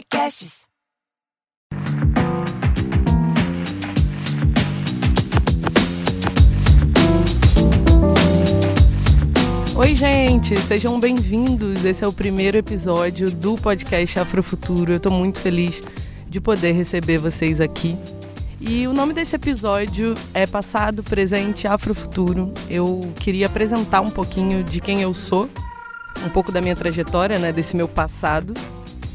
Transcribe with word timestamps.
Podcasts. 0.00 0.60
Oi, 9.76 9.94
gente, 9.94 10.56
sejam 10.56 10.98
bem-vindos. 10.98 11.84
Esse 11.84 12.02
é 12.02 12.06
o 12.06 12.12
primeiro 12.12 12.56
episódio 12.56 13.30
do 13.30 13.56
podcast 13.56 14.18
Afrofuturo. 14.18 14.92
Eu 14.92 14.96
estou 14.96 15.12
muito 15.12 15.38
feliz 15.38 15.82
de 16.26 16.40
poder 16.40 16.72
receber 16.72 17.18
vocês 17.18 17.60
aqui. 17.60 17.98
E 18.58 18.86
o 18.86 18.94
nome 18.94 19.12
desse 19.12 19.36
episódio 19.36 20.14
é 20.32 20.46
Passado, 20.46 21.02
Presente, 21.02 21.66
Afrofuturo. 21.66 22.54
Eu 22.70 23.12
queria 23.18 23.46
apresentar 23.46 24.00
um 24.00 24.10
pouquinho 24.10 24.64
de 24.64 24.80
quem 24.80 25.02
eu 25.02 25.12
sou, 25.12 25.50
um 26.24 26.30
pouco 26.30 26.50
da 26.50 26.62
minha 26.62 26.76
trajetória, 26.76 27.38
né, 27.38 27.52
desse 27.52 27.76
meu 27.76 27.88
passado, 27.88 28.54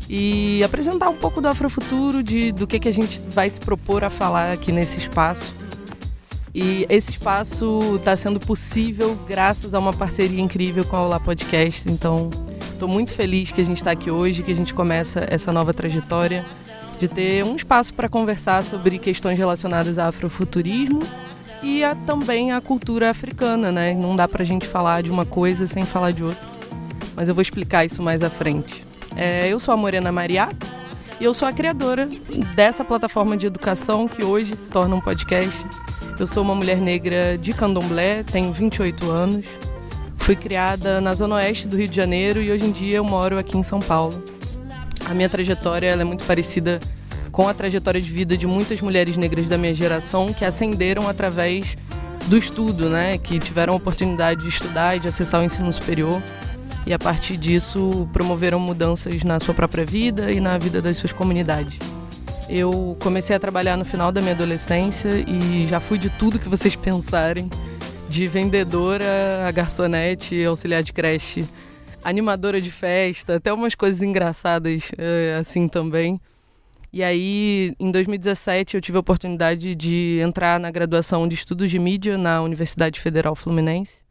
e 0.10 0.64
apresentar 0.64 1.10
um 1.10 1.16
pouco 1.16 1.42
do 1.42 1.48
Afrofuturo, 1.48 2.22
de, 2.22 2.52
do 2.52 2.68
que, 2.68 2.80
que 2.80 2.88
a 2.88 2.94
gente 2.94 3.22
vai 3.30 3.50
se 3.50 3.60
propor 3.60 4.04
a 4.04 4.10
falar 4.10 4.52
aqui 4.52 4.72
nesse 4.72 4.98
espaço. 4.98 5.54
E 6.54 6.86
esse 6.90 7.10
espaço 7.10 7.98
está 7.98 8.16
sendo 8.16 8.40
possível 8.40 9.18
graças 9.28 9.74
a 9.74 9.80
uma 9.80 9.92
parceria 9.92 10.42
incrível 10.42 10.86
com 10.86 10.96
a 10.96 11.04
Olá 11.04 11.20
Podcast. 11.20 11.90
Então, 11.92 12.30
estou 12.72 12.88
muito 12.88 13.12
feliz 13.12 13.52
que 13.52 13.60
a 13.60 13.64
gente 13.66 13.78
está 13.78 13.92
aqui 13.92 14.10
hoje, 14.10 14.42
que 14.42 14.52
a 14.52 14.56
gente 14.56 14.74
começa 14.74 15.26
essa 15.30 15.52
nova 15.52 15.74
trajetória 15.74 16.46
de 16.98 17.10
ter 17.10 17.44
um 17.44 17.58
espaço 17.58 17.94
para 17.94 18.08
conversar 18.08 18.64
sobre 18.64 18.98
questões 19.00 19.38
relacionadas 19.38 19.98
ao 19.98 20.08
afrofuturismo 20.08 21.02
e 21.62 21.84
a, 21.84 21.94
também 21.94 22.54
a 22.54 22.62
cultura 22.62 23.10
africana, 23.10 23.72
né? 23.72 23.94
Não 23.94 24.16
dá 24.16 24.28
para 24.28 24.44
a 24.44 24.46
gente 24.46 24.66
falar 24.66 25.04
de 25.04 25.10
uma 25.10 25.26
coisa 25.26 25.68
sem 25.68 25.84
falar 25.84 26.12
de 26.12 26.24
outra. 26.24 26.48
Mas 27.16 27.28
eu 27.28 27.36
vou 27.36 27.42
explicar 27.42 27.84
isso 27.84 28.02
mais 28.02 28.24
à 28.24 28.30
frente. 28.30 28.86
É, 29.16 29.48
eu 29.48 29.60
sou 29.60 29.74
a 29.74 29.78
Morena 29.78 30.12
Mariá 30.12 30.50
e 31.20 31.24
eu 31.24 31.34
sou 31.34 31.48
a 31.48 31.54
criadora 31.54 32.10
dessa 32.54 32.84
plataforma 32.84 33.38
de 33.38 33.48
educação 33.48 34.08
que 34.08 34.24
hoje 34.24 34.56
se 34.56 34.70
torna 34.70 34.96
um 34.96 35.02
podcast. 35.02 35.66
Eu 36.20 36.28
sou 36.28 36.44
uma 36.44 36.54
mulher 36.54 36.78
negra 36.78 37.38
de 37.38 37.54
candomblé, 37.54 38.24
tenho 38.24 38.52
28 38.52 39.10
anos. 39.10 39.46
Fui 40.18 40.36
criada 40.36 41.00
na 41.00 41.14
zona 41.14 41.36
oeste 41.36 41.68
do 41.68 41.78
Rio 41.78 41.88
de 41.88 41.96
Janeiro 41.96 42.42
e 42.42 42.52
hoje 42.52 42.66
em 42.66 42.72
dia 42.72 42.98
eu 42.98 43.04
moro 43.04 43.38
aqui 43.38 43.58
em 43.58 43.64
São 43.64 43.80
Paulo. 43.80 44.22
A 45.10 45.14
minha 45.14 45.30
trajetória 45.30 45.88
é 45.88 46.04
muito 46.04 46.26
parecida 46.26 46.80
com 47.32 47.48
a 47.48 47.54
trajetória 47.54 48.02
de 48.02 48.10
vida 48.10 48.36
de 48.36 48.48
muitas 48.48 48.82
mulheres 48.82 49.16
negras 49.16 49.48
da 49.48 49.58
minha 49.58 49.74
geração 49.74 50.34
que 50.34 50.44
ascenderam 50.44 51.08
através 51.08 51.78
do 52.28 52.38
estudo, 52.38 52.90
né? 52.90 53.18
Que 53.18 53.40
tiveram 53.40 53.74
a 53.74 53.76
oportunidade 53.78 54.42
de 54.42 54.50
estudar 54.50 54.98
e 54.98 55.00
de 55.00 55.08
acessar 55.08 55.42
o 55.42 55.44
ensino 55.44 55.72
superior 55.72 56.22
e 56.86 56.94
a 56.94 57.00
partir 57.00 57.38
disso 57.38 58.08
promoveram 58.14 58.60
mudanças 58.60 59.24
na 59.24 59.40
sua 59.40 59.54
própria 59.54 59.86
vida 59.86 60.32
e 60.32 60.40
na 60.40 60.58
vida 60.58 60.82
das 60.82 60.98
suas 60.98 61.12
comunidades. 61.12 61.80
Eu 62.48 62.96
comecei 63.00 63.36
a 63.36 63.40
trabalhar 63.40 63.76
no 63.76 63.84
final 63.84 64.12
da 64.12 64.22
minha 64.22 64.34
adolescência 64.34 65.24
e 65.28 65.66
já 65.68 65.80
fui 65.80 65.98
de 65.98 66.10
tudo 66.12 66.38
que 66.38 66.48
vocês 66.48 66.76
pensarem, 66.78 67.50
de 68.08 68.28
vendedora 68.28 69.46
a 69.48 69.52
garçonete, 69.52 70.44
auxiliar 70.44 70.84
de 70.84 70.94
creche, 70.94 71.46
animadora 72.04 72.62
de 72.62 72.70
festa, 72.70 73.38
até 73.38 73.52
umas 73.52 73.74
coisas 73.74 74.04
engraçadas 74.04 74.92
eh, 74.96 75.38
assim 75.40 75.68
também. 75.68 76.22
E 76.94 77.04
aí, 77.04 77.74
em 77.80 77.92
2017, 77.92 78.76
eu 78.76 78.82
tive 78.82 78.96
a 78.96 79.02
oportunidade 79.02 79.76
de 79.76 80.20
entrar 80.22 80.60
na 80.60 80.72
graduação 80.72 81.28
de 81.28 81.34
estudos 81.34 81.70
de 81.70 81.80
mídia 81.80 82.18
na 82.18 82.42
Universidade 82.42 83.02
Federal 83.02 83.36
Fluminense. 83.36 84.05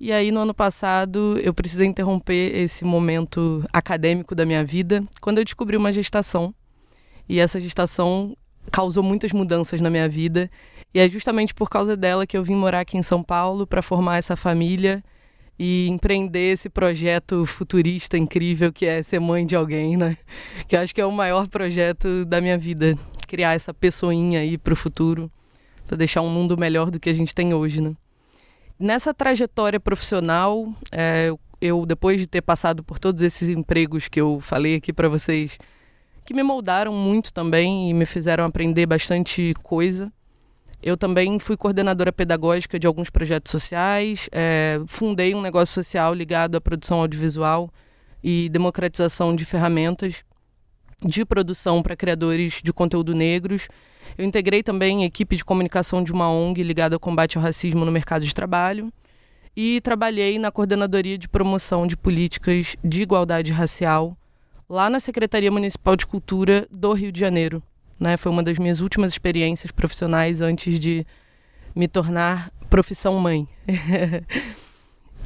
E 0.00 0.12
aí, 0.12 0.30
no 0.30 0.40
ano 0.40 0.54
passado, 0.54 1.40
eu 1.42 1.52
precisei 1.52 1.86
interromper 1.86 2.54
esse 2.54 2.84
momento 2.84 3.64
acadêmico 3.72 4.32
da 4.32 4.46
minha 4.46 4.64
vida 4.64 5.02
quando 5.20 5.38
eu 5.38 5.44
descobri 5.44 5.76
uma 5.76 5.92
gestação. 5.92 6.54
E 7.28 7.40
essa 7.40 7.60
gestação 7.60 8.36
causou 8.70 9.02
muitas 9.02 9.32
mudanças 9.32 9.80
na 9.80 9.90
minha 9.90 10.08
vida. 10.08 10.48
E 10.94 11.00
é 11.00 11.08
justamente 11.08 11.52
por 11.52 11.68
causa 11.68 11.96
dela 11.96 12.26
que 12.26 12.36
eu 12.36 12.44
vim 12.44 12.54
morar 12.54 12.80
aqui 12.80 12.96
em 12.96 13.02
São 13.02 13.24
Paulo 13.24 13.66
para 13.66 13.82
formar 13.82 14.18
essa 14.18 14.36
família 14.36 15.02
e 15.58 15.88
empreender 15.88 16.52
esse 16.52 16.68
projeto 16.68 17.44
futurista 17.44 18.16
incrível 18.16 18.72
que 18.72 18.86
é 18.86 19.02
ser 19.02 19.18
mãe 19.18 19.44
de 19.44 19.56
alguém, 19.56 19.96
né? 19.96 20.16
Que 20.68 20.76
eu 20.76 20.80
acho 20.80 20.94
que 20.94 21.00
é 21.00 21.06
o 21.06 21.10
maior 21.10 21.48
projeto 21.48 22.24
da 22.24 22.40
minha 22.40 22.56
vida, 22.56 22.96
criar 23.26 23.54
essa 23.54 23.74
pessoinha 23.74 24.40
aí 24.40 24.56
para 24.56 24.72
o 24.72 24.76
futuro, 24.76 25.28
para 25.88 25.96
deixar 25.96 26.22
um 26.22 26.30
mundo 26.30 26.56
melhor 26.56 26.90
do 26.90 27.00
que 27.00 27.10
a 27.10 27.12
gente 27.12 27.34
tem 27.34 27.52
hoje, 27.52 27.80
né? 27.80 27.94
Nessa 28.78 29.12
trajetória 29.12 29.80
profissional, 29.80 30.72
é, 30.92 31.32
eu 31.60 31.84
depois 31.84 32.20
de 32.20 32.28
ter 32.28 32.42
passado 32.42 32.84
por 32.84 33.00
todos 33.00 33.22
esses 33.22 33.48
empregos 33.48 34.06
que 34.06 34.20
eu 34.20 34.38
falei 34.40 34.76
aqui 34.76 34.92
para 34.92 35.08
vocês, 35.08 35.58
que 36.24 36.32
me 36.32 36.44
moldaram 36.44 36.92
muito 36.92 37.32
também 37.32 37.90
e 37.90 37.94
me 37.94 38.06
fizeram 38.06 38.44
aprender 38.44 38.86
bastante 38.86 39.52
coisa. 39.64 40.12
Eu 40.80 40.96
também 40.96 41.40
fui 41.40 41.56
coordenadora 41.56 42.12
pedagógica 42.12 42.78
de 42.78 42.86
alguns 42.86 43.10
projetos 43.10 43.50
sociais, 43.50 44.28
é, 44.30 44.80
fundei 44.86 45.34
um 45.34 45.42
negócio 45.42 45.74
social 45.74 46.14
ligado 46.14 46.54
à 46.54 46.60
produção 46.60 47.00
audiovisual 47.00 47.68
e 48.22 48.48
democratização 48.48 49.34
de 49.34 49.44
ferramentas 49.44 50.22
de 51.04 51.24
produção 51.24 51.82
para 51.82 51.96
criadores 51.96 52.60
de 52.62 52.72
conteúdo 52.72 53.12
negros 53.12 53.68
eu 54.16 54.24
integrei 54.24 54.62
também 54.62 55.02
a 55.02 55.06
equipe 55.06 55.36
de 55.36 55.44
comunicação 55.44 56.02
de 56.02 56.12
uma 56.12 56.30
ONG 56.30 56.62
ligada 56.62 56.96
ao 56.96 57.00
combate 57.00 57.36
ao 57.36 57.42
racismo 57.42 57.84
no 57.84 57.92
mercado 57.92 58.24
de 58.24 58.34
trabalho 58.34 58.92
e 59.56 59.80
trabalhei 59.80 60.38
na 60.38 60.50
coordenadoria 60.50 61.18
de 61.18 61.28
promoção 61.28 61.86
de 61.86 61.96
políticas 61.96 62.76
de 62.82 63.02
igualdade 63.02 63.52
racial 63.52 64.16
lá 64.68 64.88
na 64.88 65.00
Secretaria 65.00 65.50
Municipal 65.50 65.96
de 65.96 66.06
Cultura 66.06 66.68
do 66.70 66.92
Rio 66.92 67.10
de 67.10 67.18
Janeiro. 67.18 67.62
Né? 67.98 68.16
Foi 68.16 68.30
uma 68.30 68.42
das 68.42 68.58
minhas 68.58 68.80
últimas 68.80 69.12
experiências 69.12 69.72
profissionais 69.72 70.40
antes 70.40 70.78
de 70.78 71.04
me 71.74 71.88
tornar 71.88 72.52
profissão 72.70 73.18
mãe. 73.18 73.48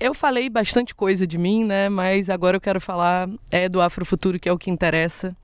eu 0.01 0.15
falei 0.15 0.49
bastante 0.49 0.95
coisa 0.95 1.27
de 1.27 1.37
mim, 1.37 1.65
né? 1.65 1.89
Mas 1.89 2.31
agora 2.31 2.57
eu 2.57 2.61
quero 2.61 2.81
falar 2.81 3.29
é 3.51 3.69
do 3.69 3.81
Afrofuturo, 3.81 4.39
que 4.39 4.49
é 4.49 4.53
o 4.53 4.59
que 4.59 4.71
interessa 4.71 5.37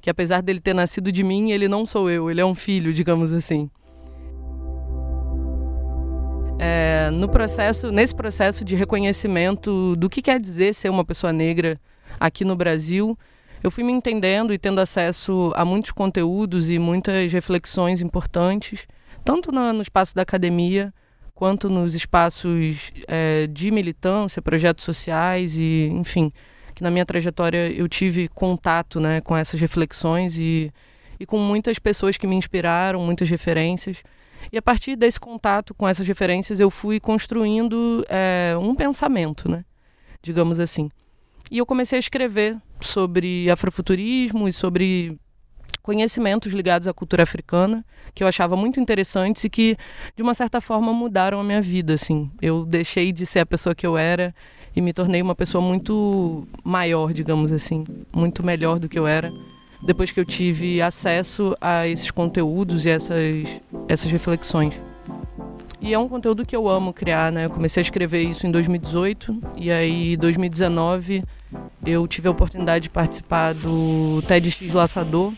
que 0.00 0.10
apesar 0.10 0.42
dele 0.42 0.60
ter 0.60 0.74
nascido 0.74 1.12
de 1.12 1.22
mim, 1.22 1.50
ele 1.50 1.68
não 1.68 1.84
sou 1.84 2.10
eu, 2.10 2.30
ele 2.30 2.40
é 2.40 2.44
um 2.44 2.54
filho, 2.54 2.92
digamos 2.92 3.32
assim. 3.32 3.70
É, 6.58 7.08
no 7.10 7.28
processo, 7.28 7.90
nesse 7.90 8.14
processo 8.14 8.64
de 8.64 8.76
reconhecimento 8.76 9.96
do 9.96 10.10
que 10.10 10.20
quer 10.20 10.38
dizer 10.38 10.74
ser 10.74 10.90
uma 10.90 11.04
pessoa 11.04 11.32
negra 11.32 11.80
aqui 12.18 12.44
no 12.44 12.54
Brasil, 12.54 13.18
eu 13.62 13.70
fui 13.70 13.82
me 13.82 13.92
entendendo 13.92 14.52
e 14.52 14.58
tendo 14.58 14.80
acesso 14.80 15.52
a 15.54 15.64
muitos 15.64 15.90
conteúdos 15.90 16.68
e 16.68 16.78
muitas 16.78 17.32
reflexões 17.32 18.00
importantes, 18.00 18.86
tanto 19.24 19.52
no, 19.52 19.80
espaço 19.80 20.14
da 20.14 20.22
academia 20.22 20.92
quanto 21.34 21.70
nos 21.70 21.94
espaços 21.94 22.92
é, 23.08 23.46
de 23.46 23.70
militância, 23.70 24.42
projetos 24.42 24.84
sociais 24.84 25.58
e, 25.58 25.88
enfim, 25.92 26.30
na 26.80 26.90
minha 26.90 27.06
trajetória 27.06 27.70
eu 27.70 27.88
tive 27.88 28.28
contato 28.28 29.00
né, 29.00 29.20
com 29.20 29.36
essas 29.36 29.60
reflexões 29.60 30.36
e, 30.38 30.72
e 31.18 31.26
com 31.26 31.38
muitas 31.38 31.78
pessoas 31.78 32.16
que 32.16 32.26
me 32.26 32.36
inspiraram, 32.36 33.00
muitas 33.00 33.28
referências. 33.28 34.02
E 34.50 34.56
a 34.56 34.62
partir 34.62 34.96
desse 34.96 35.20
contato 35.20 35.74
com 35.74 35.86
essas 35.86 36.06
referências 36.06 36.60
eu 36.60 36.70
fui 36.70 36.98
construindo 36.98 38.04
é, 38.08 38.54
um 38.58 38.74
pensamento, 38.74 39.48
né, 39.48 39.64
digamos 40.22 40.58
assim. 40.58 40.90
E 41.50 41.58
eu 41.58 41.66
comecei 41.66 41.98
a 41.98 42.00
escrever 42.00 42.56
sobre 42.80 43.50
afrofuturismo 43.50 44.48
e 44.48 44.52
sobre 44.52 45.18
conhecimentos 45.82 46.52
ligados 46.52 46.86
à 46.86 46.92
cultura 46.92 47.22
africana 47.22 47.84
que 48.14 48.22
eu 48.22 48.28
achava 48.28 48.56
muito 48.56 48.78
interessantes 48.78 49.44
e 49.44 49.50
que 49.50 49.76
de 50.14 50.22
uma 50.22 50.34
certa 50.34 50.60
forma 50.60 50.92
mudaram 50.92 51.40
a 51.40 51.44
minha 51.44 51.60
vida 51.60 51.94
assim 51.94 52.30
eu 52.40 52.64
deixei 52.64 53.12
de 53.12 53.24
ser 53.24 53.40
a 53.40 53.46
pessoa 53.46 53.74
que 53.74 53.86
eu 53.86 53.96
era 53.96 54.34
e 54.74 54.80
me 54.80 54.92
tornei 54.92 55.20
uma 55.22 55.34
pessoa 55.34 55.62
muito 55.62 56.46
maior, 56.62 57.12
digamos 57.12 57.52
assim, 57.52 57.84
muito 58.12 58.44
melhor 58.44 58.78
do 58.78 58.88
que 58.88 58.98
eu 58.98 59.06
era 59.06 59.32
depois 59.82 60.10
que 60.10 60.20
eu 60.20 60.24
tive 60.24 60.82
acesso 60.82 61.56
a 61.60 61.86
esses 61.86 62.10
conteúdos 62.10 62.84
e 62.84 62.90
essas, 62.90 63.46
essas 63.88 64.10
reflexões. 64.10 64.74
E 65.80 65.94
é 65.94 65.98
um 65.98 66.08
conteúdo 66.08 66.44
que 66.44 66.54
eu 66.54 66.68
amo 66.68 66.92
criar, 66.92 67.32
né? 67.32 67.46
Eu 67.46 67.50
comecei 67.50 67.80
a 67.80 67.84
escrever 67.84 68.22
isso 68.22 68.46
em 68.46 68.50
2018 68.50 69.36
e 69.56 69.70
aí 69.70 70.12
em 70.12 70.18
2019 70.18 71.24
eu 71.86 72.06
tive 72.06 72.28
a 72.28 72.30
oportunidade 72.30 72.84
de 72.84 72.90
participar 72.90 73.54
do 73.54 74.22
TEDx 74.28 74.74
Laçador 74.74 75.32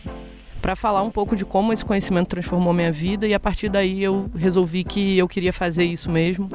para 0.61 0.75
falar 0.75 1.01
um 1.01 1.09
pouco 1.09 1.35
de 1.35 1.45
como 1.45 1.71
esse 1.71 1.83
conhecimento 1.83 2.27
transformou 2.27 2.73
minha 2.73 2.91
vida 2.91 3.25
e 3.25 3.33
a 3.33 3.39
partir 3.39 3.69
daí 3.69 4.03
eu 4.03 4.29
resolvi 4.35 4.83
que 4.83 5.17
eu 5.17 5.27
queria 5.29 5.53
fazer 5.53 5.85
isso 5.85 6.11
mesmo 6.11 6.49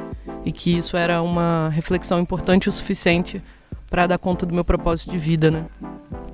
e 0.45 0.51
que 0.51 0.77
isso 0.77 0.95
era 0.95 1.21
uma 1.21 1.69
reflexão 1.69 2.19
importante 2.19 2.69
o 2.69 2.71
suficiente 2.71 3.41
para 3.89 4.07
dar 4.07 4.17
conta 4.17 4.45
do 4.45 4.53
meu 4.53 4.63
propósito 4.63 5.11
de 5.11 5.17
vida, 5.17 5.49
né? 5.49 5.65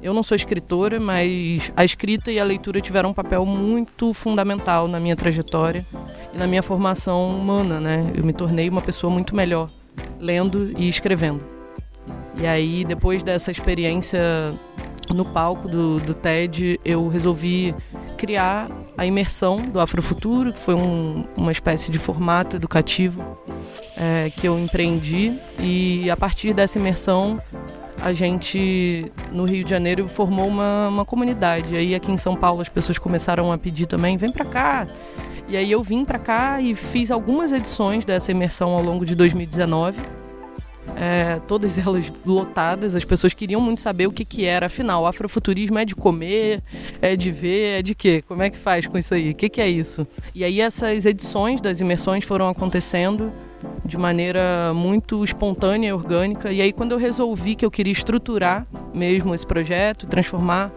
Eu 0.02 0.13
não 0.13 0.22
sou 0.22 0.36
escritora, 0.36 1.00
mas 1.00 1.72
a 1.75 1.84
escrita 1.84 2.31
e 2.31 2.40
a 2.40 2.44
leitura 2.44 2.80
tiveram 2.80 3.10
um 3.10 3.13
papel 3.13 3.46
muito 3.46 4.13
fundamental 4.13 4.88
na 4.88 5.00
minha 5.00 5.16
trajetória 5.16 5.86
e 6.34 6.38
na 6.38 6.46
minha 6.46 6.62
formação 6.62 7.25
humana, 7.25 7.80
né? 7.80 8.12
Eu 8.13 8.24
me 8.24 8.34
tornei 8.34 8.69
uma 8.69 8.81
pessoa 8.81 9.12
muito 9.12 9.36
melhor 9.36 9.69
lendo 10.19 10.74
e 10.78 10.88
escrevendo. 10.88 11.44
E 12.38 12.46
aí, 12.46 12.84
depois 12.84 13.24
dessa 13.24 13.50
experiência 13.50 14.19
no 15.13 15.24
palco 15.24 15.68
do, 15.68 16.00
do 16.00 16.13
TED, 16.13 16.80
eu 16.84 17.07
resolvi 17.07 17.74
criar 18.18 18.68
a 18.97 19.06
imersão 19.06 19.57
do 19.57 19.80
Afrofuturo, 19.80 20.53
que 20.53 20.59
foi 20.59 20.75
um, 20.75 21.25
uma 21.36 21.51
espécie 21.51 21.92
de 21.92 22.00
formato 22.00 22.56
educativo 22.56 23.38
é, 23.95 24.31
que 24.36 24.47
eu 24.47 24.57
empreendi. 24.57 25.39
E 25.59 26.09
a 26.09 26.18
partir 26.18 26.53
dessa 26.53 26.80
imersão, 26.80 27.42
a 28.01 28.13
gente, 28.13 29.12
no 29.31 29.45
Rio 29.45 29.63
de 29.63 29.69
Janeiro, 29.69 30.07
formou 30.07 30.47
uma, 30.47 30.88
uma 30.88 31.06
comunidade. 31.06 31.75
Aí 31.75 31.95
aqui 31.95 32.12
em 32.12 32.18
São 32.18 32.36
Paulo 32.36 32.62
as 32.62 32.69
pessoas 32.69 32.97
começaram 32.97 33.51
a 33.51 33.57
pedir 33.57 33.86
também, 33.86 34.18
vem 34.18 34.31
para 34.31 34.45
cá. 34.45 34.88
E 35.47 35.56
aí 35.56 35.71
eu 35.71 35.83
vim 35.83 36.03
para 36.03 36.18
cá 36.18 36.59
e 36.59 36.74
fiz 36.74 37.12
algumas 37.12 37.51
edições 37.51 38.03
dessa 38.03 38.31
imersão 38.31 38.71
ao 38.71 38.81
longo 38.81 39.06
de 39.06 39.15
2019 39.15 40.25
é, 40.95 41.39
todas 41.47 41.77
elas 41.80 42.12
lotadas. 42.25 42.95
As 42.95 43.03
pessoas 43.03 43.33
queriam 43.33 43.62
muito 43.62 43.81
saber 43.81 44.07
o 44.07 44.12
que, 44.12 44.25
que 44.25 44.45
era. 44.45 44.68
Afinal, 44.68 45.03
o 45.03 45.07
afrofuturismo 45.07 45.77
é 45.77 45.86
de 45.86 45.95
comer, 45.95 46.62
é 47.01 47.15
de 47.15 47.31
ver, 47.31 47.80
é 47.80 47.81
de 47.81 47.94
quê? 47.94 48.24
Como 48.27 48.42
é 48.42 48.50
que 48.50 48.57
faz 48.57 48.88
com 48.88 48.97
isso 48.97 49.13
aí? 49.13 49.31
O 49.31 49.36
que, 49.36 49.50
que 49.50 49.62
é 49.62 49.68
isso? 49.68 50.07
E 50.33 50.44
aí 50.44 50.62
essas 50.62 51.06
edições 51.06 51.62
das 51.62 51.80
imersões 51.80 52.24
foram 52.24 52.47
acontecendo 52.47 53.31
de 53.83 53.97
maneira 53.97 54.74
muito 54.74 55.24
espontânea 55.24 55.89
e 55.89 55.94
orgânica. 55.94 56.51
E 56.51 56.62
aí 56.62 56.71
quando 56.71 56.92
eu 56.92 56.97
resolvi 56.97 57.56
que 57.56 57.65
eu 57.65 57.71
queria 57.71 57.94
estruturar 57.94 58.65
mesmo 58.94 59.33
esse 59.36 59.45
projeto, 59.45 60.07
transformar 60.07 60.71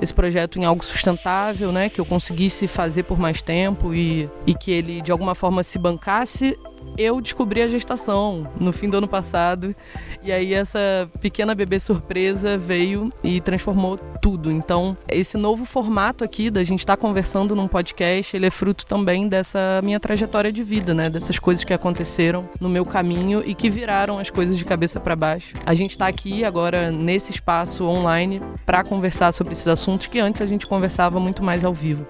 esse 0.00 0.12
projeto 0.12 0.58
em 0.58 0.64
algo 0.64 0.84
sustentável, 0.84 1.72
né, 1.72 1.88
que 1.88 2.00
eu 2.00 2.04
conseguisse 2.04 2.66
fazer 2.66 3.04
por 3.04 3.18
mais 3.18 3.42
tempo 3.42 3.94
e, 3.94 4.28
e 4.46 4.54
que 4.54 4.70
ele 4.70 5.00
de 5.00 5.12
alguma 5.12 5.34
forma 5.34 5.62
se 5.62 5.78
bancasse, 5.78 6.58
eu 6.96 7.20
descobri 7.20 7.62
a 7.62 7.68
gestação 7.68 8.46
no 8.58 8.72
fim 8.72 8.88
do 8.88 8.96
ano 8.96 9.08
passado. 9.08 9.74
E 10.22 10.30
aí 10.30 10.54
essa 10.54 10.78
pequena 11.20 11.54
bebê 11.54 11.80
surpresa 11.80 12.56
veio 12.56 13.12
e 13.24 13.40
transformou 13.40 13.98
tudo. 14.20 14.52
Então, 14.52 14.96
esse 15.08 15.36
novo 15.36 15.64
formato 15.64 16.22
aqui 16.22 16.50
da 16.50 16.62
gente 16.62 16.80
estar 16.80 16.96
tá 16.96 17.00
conversando 17.00 17.56
num 17.56 17.66
podcast, 17.66 18.36
ele 18.36 18.46
é 18.46 18.50
fruto 18.50 18.86
também 18.86 19.26
dessa 19.28 19.80
minha 19.82 19.98
trajetória 19.98 20.52
de 20.52 20.62
vida, 20.62 20.94
né? 20.94 21.10
Dessas 21.10 21.38
coisas 21.38 21.64
que 21.64 21.74
aconteceram 21.74 22.48
no 22.60 22.68
meu 22.68 22.84
caminho 22.84 23.42
e 23.44 23.54
que 23.54 23.68
viraram 23.68 24.18
as 24.18 24.30
coisas 24.30 24.56
de 24.56 24.64
cabeça 24.64 25.00
para 25.00 25.16
baixo. 25.16 25.54
A 25.66 25.74
gente 25.74 25.90
está 25.92 26.06
aqui 26.06 26.44
agora 26.44 26.92
nesse 26.92 27.32
espaço 27.32 27.84
online 27.84 28.40
para 28.64 28.84
conversar 28.84 29.32
sobre 29.32 29.54
esses 29.54 29.66
assuntos 29.66 30.06
que 30.06 30.20
antes 30.20 30.40
a 30.40 30.46
gente 30.46 30.66
conversava 30.66 31.18
muito 31.18 31.42
mais 31.42 31.64
ao 31.64 31.74
vivo. 31.74 32.06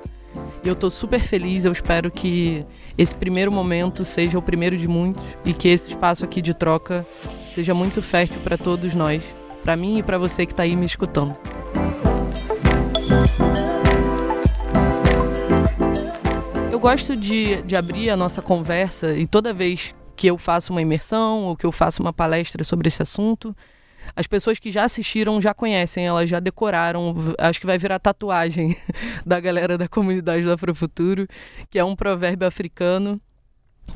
E 0.62 0.68
eu 0.68 0.74
estou 0.74 0.90
super 0.90 1.20
feliz, 1.20 1.64
eu 1.64 1.72
espero 1.72 2.10
que 2.10 2.64
esse 2.96 3.14
primeiro 3.14 3.50
momento 3.50 4.04
seja 4.04 4.38
o 4.38 4.42
primeiro 4.42 4.76
de 4.76 4.86
muitos 4.86 5.22
e 5.44 5.52
que 5.52 5.68
esse 5.68 5.88
espaço 5.88 6.24
aqui 6.24 6.42
de 6.42 6.54
troca 6.54 7.06
seja 7.54 7.74
muito 7.74 8.02
fértil 8.02 8.40
para 8.40 8.58
todos 8.58 8.94
nós, 8.94 9.22
para 9.62 9.76
mim 9.76 9.98
e 9.98 10.02
para 10.02 10.18
você 10.18 10.46
que 10.46 10.52
está 10.52 10.62
aí 10.62 10.76
me 10.76 10.86
escutando. 10.86 11.36
Eu 16.70 16.80
gosto 16.80 17.16
de, 17.16 17.62
de 17.62 17.76
abrir 17.76 18.10
a 18.10 18.16
nossa 18.16 18.42
conversa 18.42 19.14
e 19.14 19.26
toda 19.26 19.54
vez 19.54 19.94
que 20.16 20.26
eu 20.26 20.36
faço 20.36 20.72
uma 20.72 20.82
imersão 20.82 21.44
ou 21.44 21.56
que 21.56 21.66
eu 21.66 21.72
faço 21.72 22.02
uma 22.02 22.12
palestra 22.12 22.64
sobre 22.64 22.88
esse 22.88 23.02
assunto, 23.02 23.56
as 24.14 24.26
pessoas 24.26 24.58
que 24.58 24.70
já 24.70 24.84
assistiram 24.84 25.40
já 25.40 25.54
conhecem, 25.54 26.06
elas 26.06 26.28
já 26.28 26.40
decoraram. 26.40 27.14
Acho 27.38 27.60
que 27.60 27.66
vai 27.66 27.78
virar 27.78 27.98
tatuagem 27.98 28.76
da 29.24 29.40
galera 29.40 29.78
da 29.78 29.88
comunidade 29.88 30.44
do 30.44 30.52
Afrofuturo, 30.52 31.26
que 31.70 31.78
é 31.78 31.84
um 31.84 31.96
provérbio 31.96 32.46
africano 32.46 33.20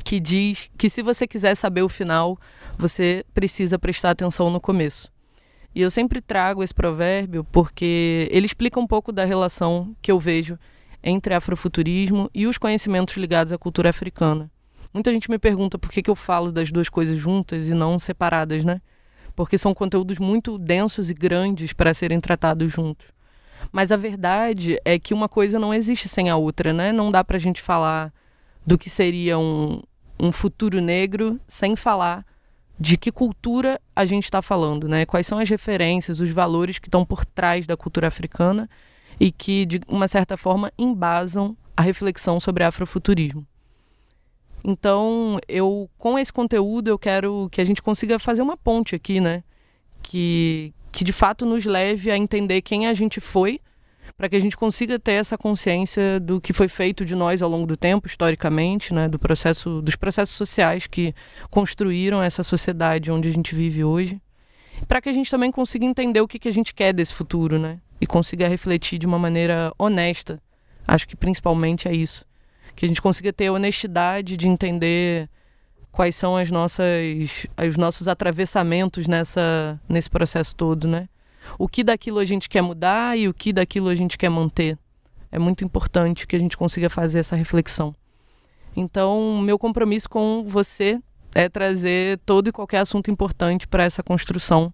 que 0.03 0.19
diz 0.19 0.69
que 0.77 0.89
se 0.89 1.01
você 1.01 1.27
quiser 1.27 1.55
saber 1.55 1.81
o 1.81 1.89
final, 1.89 2.37
você 2.77 3.25
precisa 3.33 3.79
prestar 3.79 4.11
atenção 4.11 4.49
no 4.49 4.59
começo. 4.59 5.11
E 5.73 5.81
eu 5.81 5.91
sempre 5.91 6.21
trago 6.21 6.63
esse 6.63 6.73
provérbio 6.73 7.43
porque 7.51 8.27
ele 8.31 8.45
explica 8.45 8.79
um 8.79 8.87
pouco 8.87 9.11
da 9.11 9.25
relação 9.25 9.95
que 10.01 10.11
eu 10.11 10.19
vejo 10.19 10.57
entre 11.03 11.33
afrofuturismo 11.33 12.29
e 12.33 12.47
os 12.47 12.57
conhecimentos 12.57 13.15
ligados 13.15 13.53
à 13.53 13.57
cultura 13.57 13.89
africana. 13.89 14.49
Muita 14.93 15.11
gente 15.11 15.29
me 15.29 15.37
pergunta 15.37 15.77
por 15.77 15.91
que, 15.91 16.01
que 16.01 16.09
eu 16.09 16.15
falo 16.15 16.51
das 16.51 16.71
duas 16.71 16.89
coisas 16.89 17.17
juntas 17.17 17.67
e 17.67 17.73
não 17.73 17.99
separadas, 17.99 18.65
né? 18.65 18.81
Porque 19.37 19.55
são 19.55 19.71
conteúdos 19.71 20.17
muito 20.17 20.57
densos 20.57 21.11
e 21.11 21.13
grandes 21.13 21.71
para 21.71 21.93
serem 21.93 22.19
tratados 22.19 22.73
juntos. 22.73 23.05
Mas 23.71 23.91
a 23.91 23.95
verdade 23.95 24.79
é 24.83 24.97
que 24.97 25.13
uma 25.13 25.29
coisa 25.29 25.59
não 25.59 25.71
existe 25.71 26.09
sem 26.09 26.27
a 26.27 26.35
outra, 26.35 26.73
né? 26.73 26.91
Não 26.91 27.11
dá 27.11 27.23
para 27.23 27.37
a 27.37 27.39
gente 27.39 27.61
falar 27.61 28.11
do 28.65 28.79
que 28.79 28.89
seria 28.89 29.37
um, 29.37 29.79
um 30.19 30.31
futuro 30.31 30.81
negro 30.81 31.39
sem 31.47 31.75
falar 31.75 32.25
de 32.79 32.97
que 32.97 33.11
cultura 33.11 33.79
a 33.95 34.05
gente 34.05 34.23
está 34.23 34.41
falando, 34.41 34.87
né? 34.87 35.05
Quais 35.05 35.27
são 35.27 35.37
as 35.37 35.47
referências, 35.47 36.19
os 36.19 36.31
valores 36.31 36.79
que 36.79 36.87
estão 36.87 37.05
por 37.05 37.23
trás 37.23 37.67
da 37.67 37.77
cultura 37.77 38.07
africana 38.07 38.67
e 39.19 39.31
que, 39.31 39.67
de 39.67 39.81
uma 39.87 40.07
certa 40.07 40.35
forma, 40.35 40.71
embasam 40.79 41.55
a 41.75 41.83
reflexão 41.83 42.39
sobre 42.39 42.63
afrofuturismo. 42.63 43.45
Então, 44.63 45.39
eu 45.47 45.89
com 45.97 46.17
esse 46.17 46.31
conteúdo 46.33 46.89
eu 46.89 46.99
quero 46.99 47.47
que 47.51 47.61
a 47.61 47.65
gente 47.65 47.81
consiga 47.81 48.19
fazer 48.19 48.41
uma 48.41 48.57
ponte 48.57 48.95
aqui, 48.95 49.19
né? 49.19 49.43
Que 50.01 50.73
que 50.91 51.03
de 51.03 51.13
fato 51.13 51.45
nos 51.45 51.63
leve 51.63 52.09
a 52.09 52.17
entender 52.17 52.59
quem 52.63 52.87
a 52.87 52.93
gente 52.93 53.21
foi, 53.21 53.59
para 54.17 54.27
que 54.27 54.35
a 54.35 54.39
gente 54.39 54.57
consiga 54.57 54.97
ter 54.97 55.11
essa 55.11 55.37
consciência 55.37 56.19
do 56.19 56.41
que 56.41 56.51
foi 56.51 56.67
feito 56.67 57.05
de 57.05 57.15
nós 57.15 57.43
ao 57.43 57.49
longo 57.49 57.67
do 57.67 57.77
tempo, 57.77 58.07
historicamente, 58.07 58.91
né, 58.91 59.07
do 59.07 59.19
processo 59.19 59.79
dos 59.79 59.95
processos 59.95 60.35
sociais 60.35 60.87
que 60.87 61.13
construíram 61.51 62.19
essa 62.23 62.43
sociedade 62.43 63.11
onde 63.11 63.29
a 63.29 63.31
gente 63.31 63.53
vive 63.53 63.83
hoje, 63.83 64.19
para 64.87 64.99
que 64.99 65.09
a 65.09 65.11
gente 65.11 65.29
também 65.29 65.51
consiga 65.51 65.85
entender 65.85 66.19
o 66.19 66.27
que, 66.27 66.39
que 66.39 66.49
a 66.49 66.53
gente 66.53 66.73
quer 66.73 66.93
desse 66.93 67.13
futuro, 67.13 67.59
né? 67.59 67.79
E 68.01 68.07
consiga 68.07 68.47
refletir 68.47 68.97
de 68.97 69.05
uma 69.05 69.19
maneira 69.19 69.71
honesta. 69.77 70.41
Acho 70.87 71.07
que 71.07 71.15
principalmente 71.15 71.87
é 71.87 71.93
isso 71.93 72.26
que 72.77 72.85
a 72.85 72.87
gente 72.87 73.01
consiga 73.01 73.33
ter 73.33 73.47
a 73.47 73.53
honestidade 73.53 74.37
de 74.37 74.47
entender 74.47 75.27
quais 75.91 76.15
são 76.15 76.37
as 76.37 76.51
nossas 76.51 77.47
os 77.67 77.75
nossos 77.75 78.07
atravessamentos 78.07 79.07
nessa 79.07 79.81
nesse 79.89 80.07
processo 80.07 80.55
todo, 80.55 80.87
né? 80.87 81.09
O 81.57 81.67
que 81.67 81.83
daquilo 81.83 82.19
a 82.19 82.25
gente 82.25 82.47
quer 82.47 82.61
mudar 82.61 83.17
e 83.17 83.27
o 83.27 83.33
que 83.33 83.51
daquilo 83.51 83.89
a 83.89 83.95
gente 83.95 84.15
quer 84.15 84.29
manter. 84.29 84.77
É 85.31 85.39
muito 85.39 85.63
importante 85.63 86.27
que 86.27 86.35
a 86.35 86.39
gente 86.39 86.55
consiga 86.55 86.87
fazer 86.87 87.17
essa 87.17 87.35
reflexão. 87.35 87.95
Então, 88.75 89.41
meu 89.41 89.57
compromisso 89.57 90.07
com 90.07 90.43
você 90.45 91.01
é 91.33 91.49
trazer 91.49 92.19
todo 92.27 92.49
e 92.49 92.51
qualquer 92.51 92.79
assunto 92.79 93.09
importante 93.09 93.67
para 93.67 93.83
essa 93.83 94.03
construção 94.03 94.71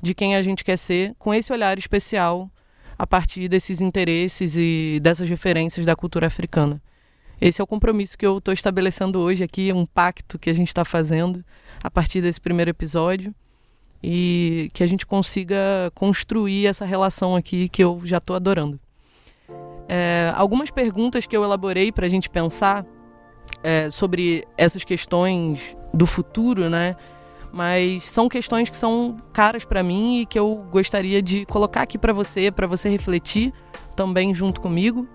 de 0.00 0.14
quem 0.14 0.34
a 0.36 0.42
gente 0.42 0.64
quer 0.64 0.78
ser, 0.78 1.14
com 1.18 1.34
esse 1.34 1.52
olhar 1.52 1.76
especial 1.78 2.50
a 2.98 3.06
partir 3.06 3.46
desses 3.46 3.82
interesses 3.82 4.56
e 4.56 4.98
dessas 5.02 5.28
referências 5.28 5.84
da 5.84 5.94
cultura 5.94 6.28
africana. 6.28 6.80
Esse 7.42 7.60
é 7.60 7.64
o 7.64 7.66
compromisso 7.66 8.16
que 8.16 8.24
eu 8.24 8.38
estou 8.38 8.54
estabelecendo 8.54 9.18
hoje 9.18 9.42
aqui, 9.42 9.72
um 9.72 9.84
pacto 9.84 10.38
que 10.38 10.48
a 10.48 10.52
gente 10.52 10.68
está 10.68 10.84
fazendo 10.84 11.44
a 11.82 11.90
partir 11.90 12.20
desse 12.20 12.40
primeiro 12.40 12.70
episódio 12.70 13.34
e 14.00 14.70
que 14.72 14.80
a 14.80 14.86
gente 14.86 15.04
consiga 15.04 15.90
construir 15.92 16.68
essa 16.68 16.84
relação 16.84 17.34
aqui 17.34 17.68
que 17.68 17.82
eu 17.82 18.00
já 18.04 18.18
estou 18.18 18.36
adorando. 18.36 18.78
É, 19.88 20.32
algumas 20.36 20.70
perguntas 20.70 21.26
que 21.26 21.36
eu 21.36 21.42
elaborei 21.42 21.90
para 21.90 22.06
a 22.06 22.08
gente 22.08 22.30
pensar 22.30 22.86
é, 23.60 23.90
sobre 23.90 24.46
essas 24.56 24.84
questões 24.84 25.76
do 25.92 26.06
futuro, 26.06 26.70
né? 26.70 26.94
Mas 27.52 28.04
são 28.04 28.28
questões 28.28 28.70
que 28.70 28.76
são 28.76 29.16
caras 29.32 29.64
para 29.64 29.82
mim 29.82 30.20
e 30.20 30.26
que 30.26 30.38
eu 30.38 30.64
gostaria 30.70 31.20
de 31.20 31.44
colocar 31.46 31.82
aqui 31.82 31.98
para 31.98 32.12
você, 32.12 32.52
para 32.52 32.68
você 32.68 32.88
refletir 32.88 33.52
também 33.96 34.32
junto 34.32 34.60
comigo 34.60 35.08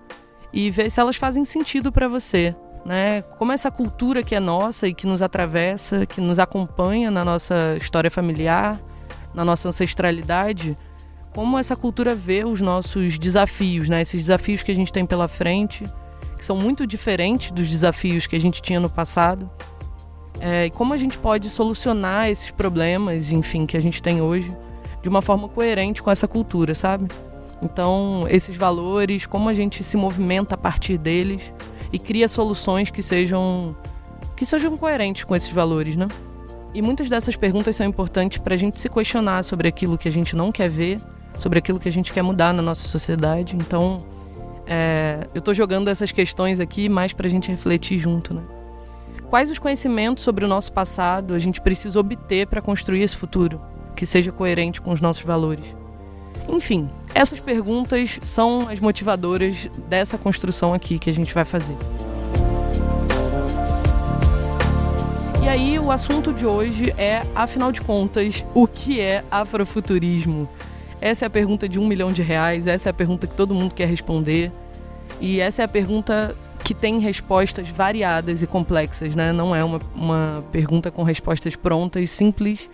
e 0.52 0.70
ver 0.70 0.90
se 0.90 1.00
elas 1.00 1.16
fazem 1.16 1.44
sentido 1.44 1.92
para 1.92 2.08
você. 2.08 2.54
Né? 2.84 3.22
Como 3.38 3.52
essa 3.52 3.70
cultura 3.70 4.22
que 4.22 4.34
é 4.34 4.40
nossa 4.40 4.88
e 4.88 4.94
que 4.94 5.06
nos 5.06 5.20
atravessa, 5.20 6.06
que 6.06 6.20
nos 6.20 6.38
acompanha 6.38 7.10
na 7.10 7.24
nossa 7.24 7.76
história 7.78 8.10
familiar, 8.10 8.80
na 9.34 9.44
nossa 9.44 9.68
ancestralidade, 9.68 10.76
como 11.34 11.58
essa 11.58 11.76
cultura 11.76 12.14
vê 12.14 12.44
os 12.44 12.60
nossos 12.60 13.18
desafios, 13.18 13.88
né? 13.88 14.02
Esses 14.02 14.22
desafios 14.22 14.62
que 14.62 14.72
a 14.72 14.74
gente 14.74 14.92
tem 14.92 15.06
pela 15.06 15.28
frente, 15.28 15.84
que 16.36 16.44
são 16.44 16.56
muito 16.56 16.86
diferentes 16.86 17.50
dos 17.50 17.68
desafios 17.68 18.26
que 18.26 18.34
a 18.34 18.40
gente 18.40 18.62
tinha 18.62 18.80
no 18.80 18.88
passado. 18.88 19.48
É, 20.40 20.66
e 20.66 20.70
como 20.70 20.94
a 20.94 20.96
gente 20.96 21.18
pode 21.18 21.50
solucionar 21.50 22.28
esses 22.28 22.50
problemas, 22.50 23.32
enfim, 23.32 23.66
que 23.66 23.76
a 23.76 23.80
gente 23.80 24.02
tem 24.02 24.20
hoje, 24.20 24.52
de 25.02 25.08
uma 25.08 25.20
forma 25.20 25.48
coerente 25.48 26.02
com 26.02 26.10
essa 26.10 26.26
cultura, 26.26 26.74
sabe? 26.74 27.08
Então, 27.62 28.24
esses 28.28 28.56
valores, 28.56 29.26
como 29.26 29.48
a 29.48 29.54
gente 29.54 29.82
se 29.82 29.96
movimenta 29.96 30.54
a 30.54 30.58
partir 30.58 30.96
deles 30.96 31.42
e 31.92 31.98
cria 31.98 32.28
soluções 32.28 32.90
que 32.90 33.02
sejam 33.02 33.76
que 34.36 34.46
sejam 34.46 34.76
coerentes 34.76 35.24
com 35.24 35.34
esses 35.34 35.50
valores, 35.50 35.96
né? 35.96 36.06
E 36.72 36.80
muitas 36.80 37.08
dessas 37.08 37.34
perguntas 37.34 37.74
são 37.74 37.84
importantes 37.84 38.38
para 38.38 38.54
a 38.54 38.56
gente 38.56 38.80
se 38.80 38.88
questionar 38.88 39.42
sobre 39.42 39.66
aquilo 39.66 39.98
que 39.98 40.06
a 40.06 40.12
gente 40.12 40.36
não 40.36 40.52
quer 40.52 40.70
ver, 40.70 41.00
sobre 41.38 41.58
aquilo 41.58 41.80
que 41.80 41.88
a 41.88 41.92
gente 41.92 42.12
quer 42.12 42.22
mudar 42.22 42.54
na 42.54 42.62
nossa 42.62 42.86
sociedade. 42.86 43.56
Então, 43.56 44.04
é, 44.64 45.26
eu 45.34 45.40
estou 45.40 45.52
jogando 45.52 45.88
essas 45.88 46.12
questões 46.12 46.60
aqui 46.60 46.88
mais 46.88 47.12
para 47.12 47.26
a 47.26 47.30
gente 47.30 47.50
refletir 47.50 47.98
junto, 47.98 48.32
né? 48.32 48.42
Quais 49.28 49.50
os 49.50 49.58
conhecimentos 49.58 50.22
sobre 50.22 50.44
o 50.44 50.48
nosso 50.48 50.72
passado 50.72 51.34
a 51.34 51.38
gente 51.38 51.60
precisa 51.60 51.98
obter 51.98 52.46
para 52.46 52.62
construir 52.62 53.02
esse 53.02 53.16
futuro 53.16 53.60
que 53.96 54.06
seja 54.06 54.30
coerente 54.30 54.80
com 54.80 54.92
os 54.92 55.00
nossos 55.00 55.24
valores? 55.24 55.74
Enfim, 56.48 56.88
Essas 57.14 57.40
perguntas 57.40 58.18
são 58.24 58.68
as 58.68 58.80
motivadoras 58.80 59.68
dessa 59.88 60.16
construção 60.16 60.74
aqui 60.74 60.98
que 60.98 61.10
a 61.10 61.14
gente 61.14 61.34
vai 61.34 61.44
fazer. 61.44 61.76
E 65.42 65.48
aí, 65.48 65.78
o 65.78 65.90
assunto 65.90 66.32
de 66.32 66.44
hoje 66.46 66.92
é, 66.98 67.22
afinal 67.34 67.72
de 67.72 67.80
contas, 67.80 68.44
o 68.54 68.66
que 68.66 69.00
é 69.00 69.24
afrofuturismo? 69.30 70.48
Essa 71.00 71.24
é 71.24 71.26
a 71.26 71.30
pergunta 71.30 71.68
de 71.68 71.78
um 71.78 71.86
milhão 71.86 72.12
de 72.12 72.22
reais, 72.22 72.66
essa 72.66 72.88
é 72.88 72.90
a 72.90 72.94
pergunta 72.94 73.26
que 73.26 73.34
todo 73.34 73.54
mundo 73.54 73.74
quer 73.74 73.88
responder. 73.88 74.52
E 75.20 75.40
essa 75.40 75.62
é 75.62 75.64
a 75.64 75.68
pergunta 75.68 76.36
que 76.62 76.74
tem 76.74 76.98
respostas 76.98 77.68
variadas 77.68 78.42
e 78.42 78.46
complexas, 78.46 79.16
né? 79.16 79.32
Não 79.32 79.56
é 79.56 79.64
uma, 79.64 79.80
uma 79.94 80.44
pergunta 80.52 80.90
com 80.90 81.02
respostas 81.02 81.56
prontas, 81.56 82.10
simples 82.10 82.68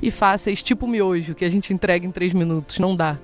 e 0.00 0.10
fáceis, 0.10 0.62
tipo 0.62 0.86
miojo, 0.86 1.34
que 1.34 1.44
a 1.44 1.50
gente 1.50 1.72
entrega 1.72 2.06
em 2.06 2.10
três 2.10 2.32
minutos. 2.32 2.78
Não 2.78 2.94
dá. 2.94 3.18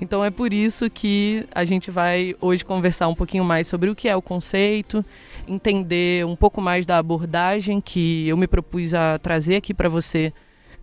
Então 0.00 0.24
é 0.24 0.30
por 0.30 0.52
isso 0.52 0.90
que 0.90 1.46
a 1.54 1.64
gente 1.64 1.90
vai 1.90 2.34
hoje 2.40 2.64
conversar 2.64 3.08
um 3.08 3.14
pouquinho 3.14 3.44
mais 3.44 3.68
sobre 3.68 3.88
o 3.88 3.94
que 3.94 4.08
é 4.08 4.16
o 4.16 4.22
conceito, 4.22 5.04
entender 5.46 6.26
um 6.26 6.34
pouco 6.34 6.60
mais 6.60 6.84
da 6.84 6.98
abordagem 6.98 7.80
que 7.80 8.26
eu 8.28 8.36
me 8.36 8.46
propus 8.46 8.92
a 8.92 9.18
trazer 9.18 9.56
aqui 9.56 9.72
para 9.72 9.88
você 9.88 10.32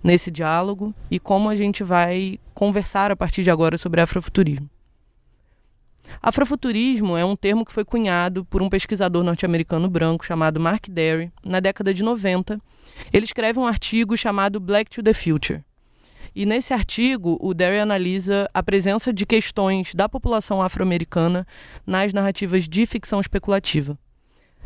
nesse 0.03 0.31
diálogo 0.31 0.93
e 1.09 1.19
como 1.19 1.49
a 1.49 1.55
gente 1.55 1.83
vai 1.83 2.39
conversar 2.53 3.11
a 3.11 3.15
partir 3.15 3.43
de 3.43 3.51
agora 3.51 3.77
sobre 3.77 4.01
afrofuturismo. 4.01 4.69
Afrofuturismo 6.21 7.15
é 7.15 7.23
um 7.23 7.35
termo 7.35 7.65
que 7.65 7.71
foi 7.71 7.85
cunhado 7.85 8.43
por 8.45 8.61
um 8.61 8.69
pesquisador 8.69 9.23
norte-americano 9.23 9.89
branco 9.89 10.25
chamado 10.25 10.59
Mark 10.59 10.87
Derry 10.89 11.31
na 11.43 11.59
década 11.59 11.93
de 11.93 12.03
90. 12.03 12.59
Ele 13.13 13.25
escreve 13.25 13.59
um 13.59 13.67
artigo 13.67 14.17
chamado 14.17 14.59
Black 14.59 14.89
to 14.89 15.03
the 15.03 15.13
Future. 15.13 15.63
E 16.33 16.45
nesse 16.45 16.73
artigo, 16.73 17.37
o 17.41 17.53
Derry 17.53 17.79
analisa 17.79 18.47
a 18.53 18.63
presença 18.63 19.11
de 19.11 19.25
questões 19.25 19.93
da 19.93 20.07
população 20.07 20.61
afro-americana 20.61 21.45
nas 21.85 22.13
narrativas 22.13 22.69
de 22.69 22.85
ficção 22.85 23.19
especulativa. 23.19 23.97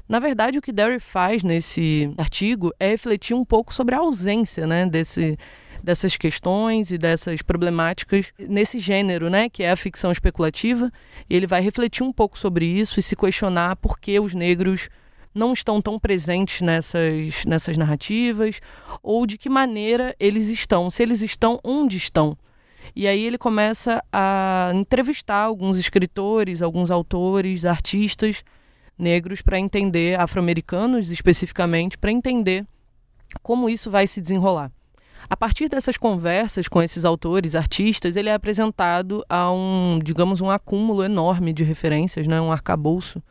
Na 0.08 0.20
verdade, 0.20 0.60
o 0.60 0.62
que 0.62 0.72
Derry 0.72 1.00
faz 1.00 1.44
nesse 1.44 2.14
artigo 2.18 2.72
é 2.80 2.90
refletir 2.90 3.36
um 3.36 3.44
pouco 3.44 3.74
sobre 3.74 3.96
a 3.96 4.00
ausência 4.00 4.68
né, 4.68 4.86
desse, 4.86 5.36
dessas 5.84 6.16
questões 6.16 6.92
e 6.92 6.98
dessas 7.00 7.42
problemáticas 7.42 8.32
nesse 8.38 8.80
gênero, 8.80 9.32
né, 9.32 9.50
que 9.50 9.64
é 9.64 9.72
a 9.72 9.76
ficção 9.76 10.12
especulativa. 10.12 10.92
Ele 11.28 11.48
vai 11.48 11.62
refletir 11.62 12.04
um 12.04 12.14
pouco 12.14 12.38
sobre 12.38 12.68
isso 12.68 13.00
e 13.00 13.04
se 13.04 13.16
questionar 13.16 13.76
por 13.78 14.00
que 14.00 14.20
os 14.20 14.36
negros 14.36 14.90
não 15.36 15.52
estão 15.52 15.82
tão 15.82 16.00
presentes 16.00 16.62
nessas, 16.62 17.44
nessas 17.46 17.78
narrativas 17.78 18.62
ou 19.04 19.28
de 19.28 19.38
que 19.38 19.50
maneira 19.50 20.16
eles 20.18 20.48
estão, 20.48 20.90
se 20.90 21.04
eles 21.04 21.22
estão, 21.22 21.60
onde 21.64 21.98
estão. 21.98 22.38
E 22.96 23.08
aí 23.08 23.24
ele 23.26 23.38
começa 23.38 24.02
a 24.12 24.72
entrevistar 24.74 25.42
alguns 25.42 25.78
escritores, 25.78 26.62
alguns 26.62 26.90
autores, 26.90 27.66
artistas 27.66 28.44
negros 28.98 29.42
para 29.42 29.60
entender, 29.60 30.18
afro-americanos 30.18 31.12
especificamente, 31.12 31.98
para 31.98 32.12
entender 32.12 32.66
como 33.44 33.70
isso 33.70 33.92
vai 33.92 34.08
se 34.08 34.22
desenrolar. 34.22 34.72
A 35.30 35.36
partir 35.36 35.68
dessas 35.68 35.98
conversas 35.98 36.68
com 36.68 36.82
esses 36.82 37.04
autores, 37.04 37.56
artistas, 37.56 38.16
ele 38.16 38.30
é 38.30 38.34
apresentado 38.34 39.26
a 39.28 39.52
um, 39.52 40.00
digamos, 40.02 40.40
um 40.40 40.50
acúmulo 40.50 41.04
enorme 41.04 41.52
de 41.52 41.64
referências, 41.64 42.28
né? 42.28 42.40
um 42.40 42.52
arcabouço 42.52 43.22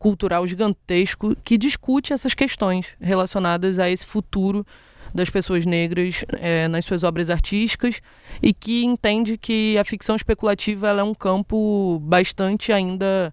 cultural 0.00 0.46
gigantesco 0.46 1.36
que 1.44 1.58
discute 1.58 2.14
essas 2.14 2.32
questões 2.32 2.86
relacionadas 2.98 3.78
a 3.78 3.88
esse 3.88 4.06
futuro 4.06 4.66
das 5.14 5.28
pessoas 5.28 5.66
negras 5.66 6.24
é, 6.38 6.66
nas 6.68 6.86
suas 6.86 7.04
obras 7.04 7.28
artísticas 7.28 8.00
e 8.40 8.54
que 8.54 8.82
entende 8.82 9.36
que 9.36 9.76
a 9.76 9.84
ficção 9.84 10.16
especulativa 10.16 10.88
é 10.88 11.02
um 11.02 11.14
campo 11.14 12.00
bastante 12.02 12.72
ainda 12.72 13.32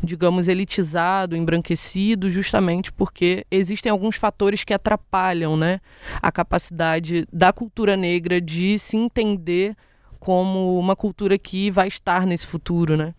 digamos, 0.00 0.46
elitizado, 0.46 1.36
embranquecido, 1.36 2.30
justamente 2.30 2.92
porque 2.92 3.44
existem 3.50 3.90
alguns 3.90 4.14
fatores 4.14 4.62
que 4.62 4.72
atrapalham 4.72 5.56
né, 5.56 5.80
a 6.22 6.30
capacidade 6.30 7.26
da 7.32 7.52
cultura 7.52 7.96
negra 7.96 8.40
de 8.40 8.78
se 8.78 8.96
entender 8.96 9.76
como 10.20 10.78
uma 10.78 10.94
cultura 10.94 11.36
que 11.36 11.68
vai 11.68 11.88
estar 11.88 12.26
nesse 12.26 12.46
futuro, 12.46 12.96
né? 12.96 13.12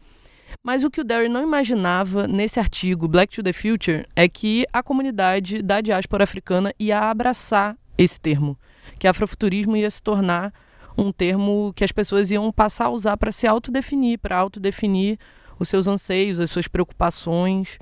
Mas 0.63 0.83
o 0.83 0.89
que 0.89 1.01
o 1.01 1.03
Derry 1.03 1.29
não 1.29 1.43
imaginava 1.43 2.27
nesse 2.27 2.59
artigo 2.59 3.07
Black 3.07 3.33
to 3.33 3.43
the 3.43 3.53
Future 3.53 4.05
é 4.15 4.27
que 4.27 4.65
a 4.73 4.83
comunidade 4.83 5.61
da 5.61 5.81
diáspora 5.81 6.23
africana 6.23 6.73
ia 6.79 6.99
abraçar 6.99 7.77
esse 7.97 8.19
termo, 8.19 8.57
que 8.97 9.07
afrofuturismo 9.07 9.75
ia 9.75 9.89
se 9.89 10.01
tornar 10.01 10.53
um 10.97 11.11
termo 11.11 11.71
que 11.75 11.83
as 11.83 11.91
pessoas 11.91 12.29
iam 12.31 12.51
passar 12.51 12.85
a 12.85 12.89
usar 12.89 13.17
para 13.17 13.31
se 13.31 13.47
autodefinir, 13.47 14.19
para 14.19 14.37
autodefinir 14.37 15.17
os 15.57 15.69
seus 15.69 15.87
anseios, 15.87 16.39
as 16.39 16.49
suas 16.49 16.67
preocupações, 16.67 17.77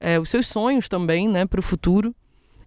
é, 0.00 0.18
os 0.18 0.28
seus 0.28 0.46
sonhos 0.46 0.88
também, 0.88 1.28
né, 1.28 1.46
para 1.46 1.60
o 1.60 1.62
futuro. 1.62 2.14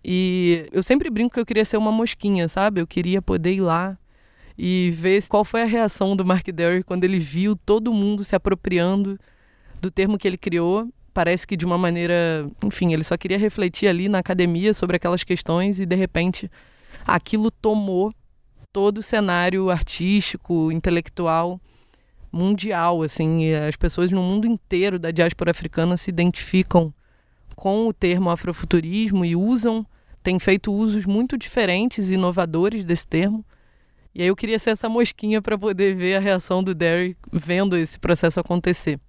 E 0.04 0.68
eu 0.72 0.84
sempre 0.84 1.10
brinco 1.10 1.34
que 1.34 1.40
eu 1.40 1.46
queria 1.46 1.66
ser 1.66 1.78
uma 1.78 1.92
mosquinha, 1.92 2.48
sabe? 2.48 2.80
Eu 2.80 2.88
queria 2.88 3.22
poder 3.22 3.54
ir 3.54 3.62
lá 3.62 3.98
e 4.58 4.92
ver 4.96 5.22
qual 5.28 5.44
foi 5.44 5.64
a 5.64 5.66
reação 5.66 6.16
do 6.16 6.24
Mark 6.24 6.48
Derry 6.48 6.84
quando 6.84 7.04
ele 7.04 7.20
viu 7.20 7.56
todo 7.56 7.92
mundo 7.92 8.24
se 8.24 8.36
apropriando 8.36 9.20
do 9.86 9.92
termo 9.92 10.18
que 10.18 10.28
ele 10.28 10.38
criou. 10.38 10.88
Parece 11.14 11.48
que 11.48 11.56
de 11.56 11.66
uma 11.66 11.78
maneira, 11.78 12.50
enfim, 12.64 12.92
ele 12.92 13.04
só 13.04 13.16
queria 13.16 13.38
refletir 13.38 13.88
ali 13.88 14.10
na 14.10 14.20
academia 14.20 14.74
sobre 14.74 14.98
aquelas 14.98 15.24
questões 15.24 15.80
e 15.80 15.86
de 15.86 15.96
repente 15.96 16.52
aquilo 17.08 17.50
tomou 17.50 18.12
todo 18.74 18.98
o 18.98 19.04
cenário 19.04 19.70
artístico, 19.70 20.72
intelectual 20.72 21.62
mundial, 22.36 23.02
assim, 23.02 23.54
as 23.54 23.78
pessoas 23.78 24.12
no 24.12 24.22
mundo 24.22 24.46
inteiro 24.46 25.00
da 25.00 25.10
diáspora 25.10 25.52
africana 25.52 25.96
se 25.96 26.10
identificam 26.10 26.94
com 27.56 27.88
o 27.88 27.94
termo 27.94 28.30
afrofuturismo 28.30 29.24
e 29.24 29.38
usam, 29.38 29.88
têm 30.22 30.38
feito 30.38 30.74
usos 30.74 31.06
muito 31.06 31.38
diferentes 31.38 32.10
e 32.10 32.16
inovadores 32.16 32.84
desse 32.84 33.08
termo. 33.08 33.46
E 34.14 34.22
aí 34.22 34.28
eu 34.28 34.36
queria 34.36 34.60
ser 34.60 34.72
essa 34.72 34.90
mosquinha 34.90 35.42
para 35.42 35.58
poder 35.58 35.96
ver 35.96 36.16
a 36.18 36.20
reação 36.20 36.62
do 36.62 36.76
Derry 36.76 37.16
vendo 37.32 37.78
esse 37.78 37.98
processo 37.98 38.40
acontecer. 38.40 39.00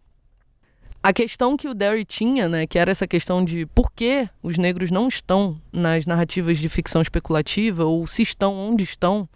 A 1.06 1.12
questão 1.12 1.56
que 1.56 1.68
o 1.68 1.72
Derry 1.72 2.04
tinha, 2.04 2.48
né, 2.48 2.66
que 2.66 2.76
era 2.76 2.90
essa 2.90 3.06
questão 3.06 3.44
de 3.44 3.64
por 3.66 3.92
que 3.92 4.28
os 4.42 4.58
negros 4.58 4.90
não 4.90 5.06
estão 5.06 5.56
nas 5.72 6.04
narrativas 6.04 6.58
de 6.58 6.68
ficção 6.68 7.00
especulativa 7.00 7.84
ou 7.84 8.08
se 8.08 8.24
estão 8.24 8.52
onde 8.52 8.82
estão, 8.82 9.28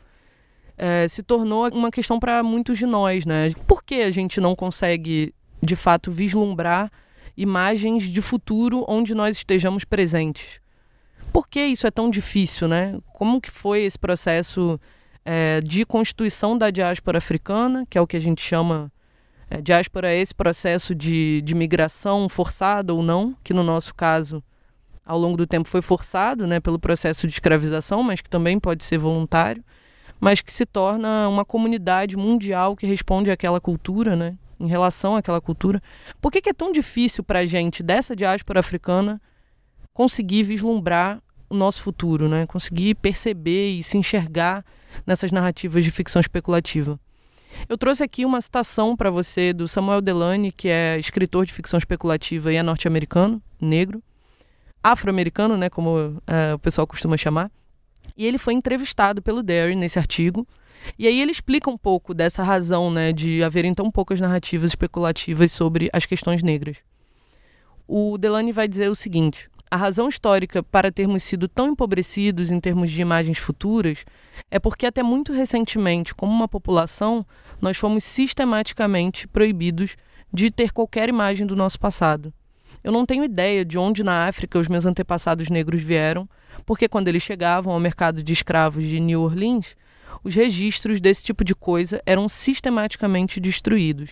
é, 0.77 1.07
se 1.07 1.23
tornou 1.23 1.69
uma 1.69 1.93
questão 1.93 2.19
para 2.19 2.43
muitos 2.43 2.77
de 2.77 2.87
nós, 2.87 3.25
né? 3.25 3.53
Por 3.69 3.85
que 3.85 4.03
a 4.03 4.11
gente 4.11 4.41
não 4.41 4.57
consegue, 4.57 5.33
de 5.62 5.77
fato, 5.77 6.11
vislumbrar 6.11 6.91
imagens 7.37 8.03
de 8.03 8.21
futuro 8.21 8.85
onde 8.89 9.15
nós 9.15 9.37
estejamos 9.37 9.85
presentes? 9.85 10.61
Por 11.33 11.47
que 11.47 11.65
isso 11.65 11.87
é 11.87 11.91
tão 11.93 12.11
difícil, 12.11 12.67
né? 12.67 12.99
Como 13.12 13.41
que 13.41 13.49
foi 13.49 13.83
esse 13.83 13.97
processo 13.97 14.77
é, 15.25 15.61
de 15.61 15.87
constituição 15.87 16.59
da 16.59 16.69
diáspora 16.69 17.19
africana, 17.19 17.87
que 17.89 17.97
é 17.97 18.00
o 18.00 18.09
que 18.09 18.17
a 18.17 18.21
gente 18.21 18.43
chama 18.43 18.91
é, 19.50 19.61
diáspora, 19.61 20.12
é 20.12 20.21
esse 20.21 20.35
processo 20.35 20.95
de, 20.95 21.42
de 21.42 21.54
migração 21.54 22.28
forçada 22.28 22.95
ou 22.95 23.02
não, 23.02 23.37
que 23.45 23.52
no 23.52 23.62
nosso 23.62 23.95
caso, 23.95 24.42
ao 25.04 25.19
longo 25.19 25.37
do 25.37 25.47
tempo 25.47 25.69
foi 25.69 25.83
forçado, 25.83 26.47
né, 26.47 26.61
pelo 26.61 26.78
processo 26.78 27.26
de 27.26 27.33
escravização, 27.33 28.02
mas 28.02 28.21
que 28.21 28.30
também 28.30 28.59
pode 28.59 28.85
ser 28.85 28.97
voluntário 28.97 29.62
mas 30.21 30.42
que 30.42 30.52
se 30.52 30.66
torna 30.66 31.26
uma 31.28 31.45
comunidade 31.45 32.16
mundial 32.16 32.76
que 32.76 32.87
responde 32.87 33.30
àquela 33.30 33.61
cultura, 33.61 34.14
né? 34.14 34.37
Em 34.61 34.66
relação 34.66 35.16
àquela 35.16 35.40
cultura. 35.40 35.83
Por 36.21 36.30
que, 36.30 36.42
que 36.42 36.50
é 36.50 36.52
tão 36.52 36.71
difícil 36.71 37.25
para 37.25 37.38
a 37.38 37.47
gente 37.47 37.83
dessa 37.83 38.14
diáspora 38.14 38.61
africana 38.61 39.21
conseguir 39.95 40.42
vislumbrar 40.42 41.23
o 41.49 41.57
nosso 41.57 41.83
futuro, 41.83 42.28
né? 42.28 42.47
Conseguir 42.47 42.95
perceber 42.97 43.71
e 43.71 43.83
se 43.83 43.97
enxergar 43.97 44.62
nessas 45.07 45.33
narrativas 45.33 45.83
de 45.83 45.90
ficção 45.90 46.21
especulativa. 46.21 47.00
Eu 47.69 47.76
trouxe 47.76 48.02
aqui 48.02 48.25
uma 48.25 48.40
citação 48.40 48.97
para 48.97 49.11
você 49.11 49.52
do 49.52 49.69
Samuel 49.69 50.00
Delany, 50.00 50.52
que 50.52 50.69
é 50.69 50.99
escritor 50.99 51.45
de 51.45 51.52
ficção 51.52 51.78
especulativa 51.78 52.52
e 52.52 52.57
é 52.57 52.62
norte-americano, 52.62 53.42
negro, 53.61 54.02
afro-americano, 54.83 55.57
né, 55.57 55.69
como 55.69 56.21
é, 56.26 56.54
o 56.54 56.59
pessoal 56.59 56.87
costuma 56.87 57.16
chamar. 57.16 57.50
E 58.16 58.26
ele 58.26 58.38
foi 58.38 58.54
entrevistado 58.54 59.23
pelo 59.23 59.42
Derry 59.42 59.75
nesse 59.75 59.99
artigo. 59.99 60.47
E 60.99 61.07
aí 61.07 61.21
ele 61.21 61.30
explica 61.30 61.69
um 61.69 61.76
pouco 61.76 62.14
dessa 62.14 62.42
razão 62.42 62.90
né, 62.90 63.12
de 63.12 63.42
haverem 63.42 63.75
tão 63.75 63.90
poucas 63.90 64.21
narrativas 64.21 64.71
especulativas 64.71 65.52
sobre 65.52 65.90
as 65.92 66.07
questões 66.07 66.42
negras. 66.42 66.78
O 67.87 68.16
Delany 68.16 68.52
vai 68.52 68.66
dizer 68.66 68.88
o 68.88 68.95
seguinte: 68.95 69.50
a 69.71 69.77
razão 69.77 70.09
histórica 70.09 70.62
para 70.65 70.91
termos 70.91 71.23
sido 71.23 71.47
tão 71.47 71.69
empobrecidos 71.69 72.50
em 72.50 72.59
termos 72.59 72.91
de 72.91 73.00
imagens 73.00 73.39
futuras 73.39 74.05
é 74.50 74.59
porque, 74.59 74.85
até 74.85 75.00
muito 75.00 75.33
recentemente, 75.33 76.12
como 76.12 76.33
uma 76.33 76.49
população, 76.49 77.25
nós 77.61 77.77
fomos 77.77 78.03
sistematicamente 78.03 79.29
proibidos 79.29 79.97
de 80.33 80.50
ter 80.50 80.73
qualquer 80.73 81.09
imagem 81.09 81.47
do 81.47 81.55
nosso 81.55 81.79
passado. 81.79 82.33
Eu 82.83 82.91
não 82.91 83.07
tenho 83.07 83.25
ideia 83.25 83.65
de 83.65 83.79
onde 83.79 84.03
na 84.03 84.27
África 84.27 84.59
os 84.59 84.67
meus 84.67 84.87
antepassados 84.87 85.49
negros 85.49 85.81
vieram, 85.81 86.29
porque 86.67 86.89
quando 86.89 87.07
eles 87.07 87.23
chegavam 87.23 87.73
ao 87.73 87.79
mercado 87.79 88.25
de 88.25 88.33
escravos 88.33 88.85
de 88.85 88.99
New 88.99 89.23
Orleans, 89.23 89.77
os 90.25 90.35
registros 90.35 91.00
desse 91.00 91.23
tipo 91.23 91.45
de 91.45 91.55
coisa 91.55 92.03
eram 92.05 92.29
sistematicamente 92.29 93.39
destruídos. 93.39 94.11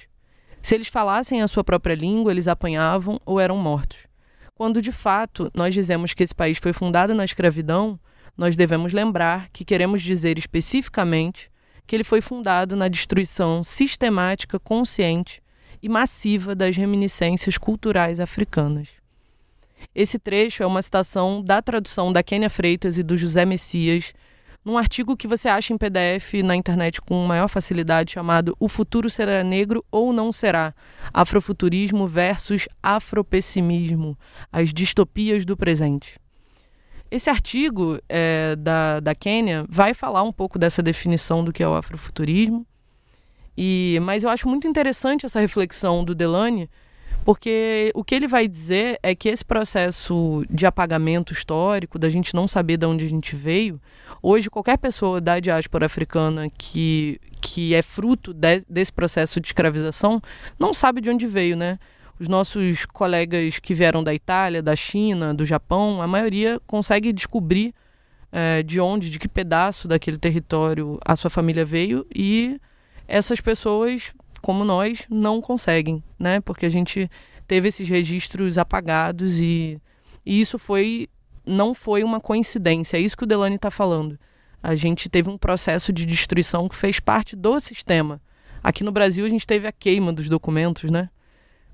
Se 0.63 0.75
eles 0.75 0.89
falassem 0.89 1.43
a 1.43 1.49
sua 1.49 1.65
própria 1.65 1.95
língua, 1.95 2.31
eles 2.31 2.47
apanhavam 2.47 3.21
ou 3.27 3.41
eram 3.41 3.57
mortos. 3.57 4.08
Quando 4.59 4.83
de 4.83 4.91
fato 4.91 5.53
nós 5.55 5.73
dizemos 5.73 6.13
que 6.13 6.25
esse 6.25 6.35
país 6.35 6.59
foi 6.59 6.73
fundado 6.73 7.15
na 7.15 7.25
escravidão, 7.25 7.97
nós 8.37 8.57
devemos 8.57 8.93
lembrar 8.93 9.49
que 9.53 9.65
queremos 9.65 10.03
dizer 10.03 10.37
especificamente 10.37 11.49
que 11.87 11.95
ele 11.95 12.03
foi 12.03 12.21
fundado 12.21 12.75
na 12.75 12.89
destruição 12.89 13.63
sistemática, 13.63 14.59
consciente 14.59 15.41
e 15.81 15.89
massiva 15.89 16.57
das 16.57 16.77
reminiscências 16.77 17.57
culturais 17.57 18.19
africanas. 18.19 18.89
Esse 19.95 20.19
trecho 20.19 20.65
é 20.65 20.67
uma 20.67 20.83
citação 20.83 21.41
da 21.41 21.63
tradução 21.63 22.13
da 22.13 22.21
Kênia 22.21 22.51
Freitas 22.51 22.99
e 22.99 23.05
do 23.05 23.17
José 23.17 23.45
Messias, 23.45 24.13
num 24.69 24.77
artigo 24.77 25.17
que 25.17 25.27
você 25.27 25.49
acha 25.49 25.73
em 25.73 25.79
PDF 25.79 26.35
na 26.45 26.55
internet 26.55 27.01
com 27.01 27.25
maior 27.25 27.49
facilidade, 27.49 28.13
chamado 28.13 28.55
O 28.61 28.69
Futuro 28.69 29.09
Será 29.09 29.43
Negro 29.43 29.83
ou 29.91 30.13
Não 30.13 30.31
Será? 30.31 30.75
Afrofuturismo 31.11 32.07
versus 32.07 32.69
Afropessimismo 32.83 34.15
As 34.53 34.71
Distopias 34.71 35.47
do 35.47 35.57
Presente. 35.57 36.21
Esse 37.11 37.31
artigo 37.31 37.99
é, 38.11 38.55
da, 38.57 39.01
da 39.01 39.15
Quênia 39.15 39.65
vai 39.71 39.95
falar 39.95 40.23
um 40.23 40.33
pouco 40.33 40.59
dessa 40.59 40.83
definição 40.83 41.43
do 41.43 41.51
que 41.51 41.63
é 41.63 41.67
o 41.67 41.75
afrofuturismo, 41.75 42.67
e, 43.57 43.99
mas 44.03 44.23
eu 44.23 44.29
acho 44.29 44.47
muito 44.47 44.69
interessante 44.69 45.25
essa 45.25 45.41
reflexão 45.41 46.05
do 46.05 46.15
Delane, 46.15 46.69
porque 47.29 47.93
o 47.95 48.03
que 48.03 48.15
ele 48.15 48.27
vai 48.27 48.49
dizer 48.49 48.99
é 49.03 49.15
que 49.15 49.29
esse 49.29 49.45
processo 49.45 50.43
de 50.49 50.65
apagamento 50.65 51.31
histórico, 51.31 51.99
da 51.99 52.09
gente 52.09 52.33
não 52.33 52.49
saber 52.49 52.79
de 52.79 52.87
onde 52.87 53.05
a 53.05 53.09
gente 53.09 53.37
veio, 53.37 53.79
hoje 54.23 54.49
qualquer 54.49 54.79
pessoa 54.79 55.21
da 55.21 55.39
diáspora 55.39 55.85
africana 55.85 56.49
que, 56.49 57.21
que 57.39 57.75
é 57.75 57.83
fruto 57.83 58.33
de, 58.33 58.65
desse 58.67 58.91
processo 58.91 59.43
de 59.43 59.49
escravização 59.49 60.23
não 60.59 60.73
sabe 60.73 61.03
de 61.03 61.11
onde 61.11 61.27
veio, 61.27 61.55
né? 61.55 61.79
Os 62.19 62.29
nossos 62.29 62.87
colegas 62.87 63.59
que 63.59 63.75
vieram 63.75 64.03
da 64.03 64.15
Itália, 64.15 64.63
da 64.63 64.75
China, 64.75 65.35
do 65.35 65.45
Japão, 65.45 66.01
a 66.01 66.07
maioria 66.07 66.59
consegue 66.67 67.13
descobrir 67.13 67.75
é, 68.33 68.63
de 68.63 68.81
onde, 68.81 69.11
de 69.11 69.19
que 69.19 69.29
pedaço 69.29 69.87
daquele 69.87 70.17
território 70.17 70.99
a 71.05 71.15
sua 71.15 71.29
família 71.29 71.67
veio 71.67 72.07
e 72.11 72.59
essas 73.07 73.39
pessoas, 73.39 74.15
como 74.41 74.65
nós, 74.65 75.07
não 75.11 75.41
conseguem, 75.41 76.03
né? 76.19 76.41
Porque 76.41 76.67
a 76.67 76.71
gente 76.71 77.11
teve 77.47 77.69
esses 77.69 77.89
registros 77.89 78.59
apagados 78.59 79.41
e, 79.41 79.81
e 80.25 80.41
isso 80.41 80.59
foi 80.59 81.09
não 81.47 81.73
foi 81.73 82.05
uma 82.05 82.21
coincidência. 82.21 82.99
É 82.99 83.01
isso 83.01 83.17
que 83.17 83.25
o 83.25 83.27
Delane 83.27 83.57
está 83.57 83.71
falando. 83.71 84.19
A 84.63 84.75
gente 84.75 85.09
teve 85.09 85.31
um 85.31 85.39
processo 85.39 85.93
de 85.93 86.05
destruição 86.05 86.69
que 86.69 86.77
fez 86.77 87.01
parte 87.01 87.35
do 87.35 87.59
sistema. 87.59 88.21
Aqui 88.63 88.85
no 88.85 88.93
Brasil 88.93 89.25
a 89.25 89.29
gente 89.29 89.47
teve 89.47 89.67
a 89.67 89.73
queima 89.73 90.13
dos 90.13 90.29
documentos, 90.29 90.91
né? 90.91 91.09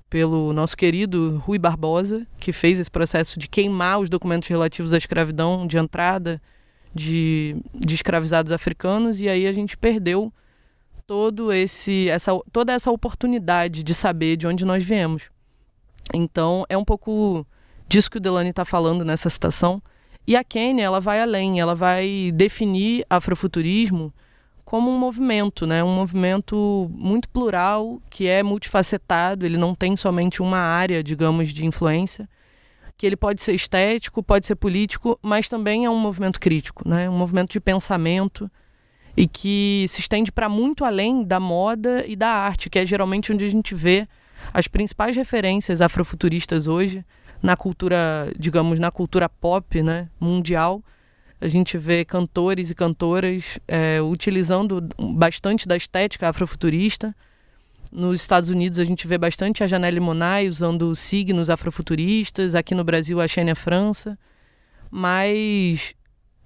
pelo 0.09 0.53
nosso 0.53 0.77
querido 0.77 1.37
Rui 1.39 1.57
Barbosa, 1.57 2.25
que 2.39 2.51
fez 2.51 2.79
esse 2.79 2.89
processo 2.89 3.39
de 3.39 3.47
queimar 3.49 3.99
os 3.99 4.09
documentos 4.09 4.47
relativos 4.47 4.93
à 4.93 4.97
escravidão 4.97 5.65
de 5.67 5.77
entrada 5.77 6.41
de, 6.93 7.57
de 7.73 7.95
escravizados 7.95 8.51
africanos, 8.51 9.19
e 9.19 9.27
aí 9.27 9.45
a 9.45 9.51
gente 9.51 9.75
perdeu 9.75 10.31
todo 11.07 11.53
esse, 11.53 12.09
essa, 12.09 12.31
toda 12.51 12.73
essa 12.73 12.91
oportunidade 12.91 13.83
de 13.83 13.93
saber 13.93 14.35
de 14.35 14.47
onde 14.47 14.65
nós 14.65 14.83
viemos. 14.83 15.23
Então, 16.13 16.65
é 16.67 16.77
um 16.77 16.85
pouco 16.85 17.45
disso 17.87 18.09
que 18.09 18.17
o 18.17 18.21
Delane 18.21 18.49
está 18.49 18.65
falando 18.65 19.05
nessa 19.05 19.29
citação. 19.29 19.81
E 20.27 20.35
a 20.35 20.43
Kênia, 20.43 20.83
ela 20.83 20.99
vai 20.99 21.21
além, 21.21 21.59
ela 21.59 21.75
vai 21.75 22.31
definir 22.33 23.05
afrofuturismo 23.09 24.13
como 24.63 24.89
um 24.89 24.97
movimento, 24.97 25.67
né? 25.67 25.83
Um 25.83 25.93
movimento 25.93 26.89
muito 26.91 27.29
plural, 27.29 28.01
que 28.09 28.27
é 28.27 28.41
multifacetado, 28.41 29.45
ele 29.45 29.57
não 29.57 29.75
tem 29.75 29.95
somente 29.95 30.41
uma 30.41 30.57
área, 30.57 31.03
digamos, 31.03 31.53
de 31.53 31.65
influência, 31.65 32.27
que 32.97 33.05
ele 33.05 33.15
pode 33.15 33.43
ser 33.43 33.53
estético, 33.53 34.23
pode 34.23 34.47
ser 34.47 34.55
político, 34.55 35.19
mas 35.21 35.47
também 35.47 35.85
é 35.85 35.89
um 35.89 35.99
movimento 35.99 36.39
crítico, 36.39 36.87
né? 36.87 37.07
Um 37.07 37.17
movimento 37.17 37.51
de 37.51 37.59
pensamento 37.59 38.49
e 39.17 39.27
que 39.27 39.85
se 39.87 40.01
estende 40.01 40.31
para 40.31 40.49
muito 40.49 40.83
além 40.83 41.23
da 41.23 41.39
moda 41.39 42.03
e 42.05 42.15
da 42.15 42.29
arte, 42.29 42.69
que 42.69 42.79
é 42.79 42.85
geralmente 42.85 43.31
onde 43.31 43.45
a 43.45 43.49
gente 43.49 43.73
vê 43.73 44.07
as 44.53 44.67
principais 44.67 45.15
referências 45.15 45.81
afrofuturistas 45.81 46.67
hoje 46.67 47.03
na 47.41 47.55
cultura, 47.55 48.31
digamos, 48.37 48.79
na 48.79 48.91
cultura 48.91 49.29
pop, 49.29 49.81
né, 49.81 50.09
mundial. 50.19 50.83
A 51.39 51.47
gente 51.47 51.77
vê 51.77 52.03
cantores 52.03 52.69
e 52.71 52.75
cantoras 52.75 53.59
é, 53.67 54.01
utilizando 54.01 54.81
bastante 55.15 55.67
da 55.67 55.77
estética 55.77 56.29
afrofuturista. 56.29 57.15
Nos 57.91 58.21
Estados 58.21 58.49
Unidos 58.49 58.79
a 58.79 58.83
gente 58.83 59.07
vê 59.07 59.17
bastante 59.17 59.63
a 59.63 59.67
Janelle 59.67 59.99
Monáe 59.99 60.49
usando 60.49 60.95
signos 60.95 61.49
afrofuturistas, 61.49 62.55
aqui 62.55 62.73
no 62.73 62.83
Brasil 62.83 63.21
a 63.21 63.27
Xênia 63.27 63.55
França, 63.55 64.17
mas 64.89 65.95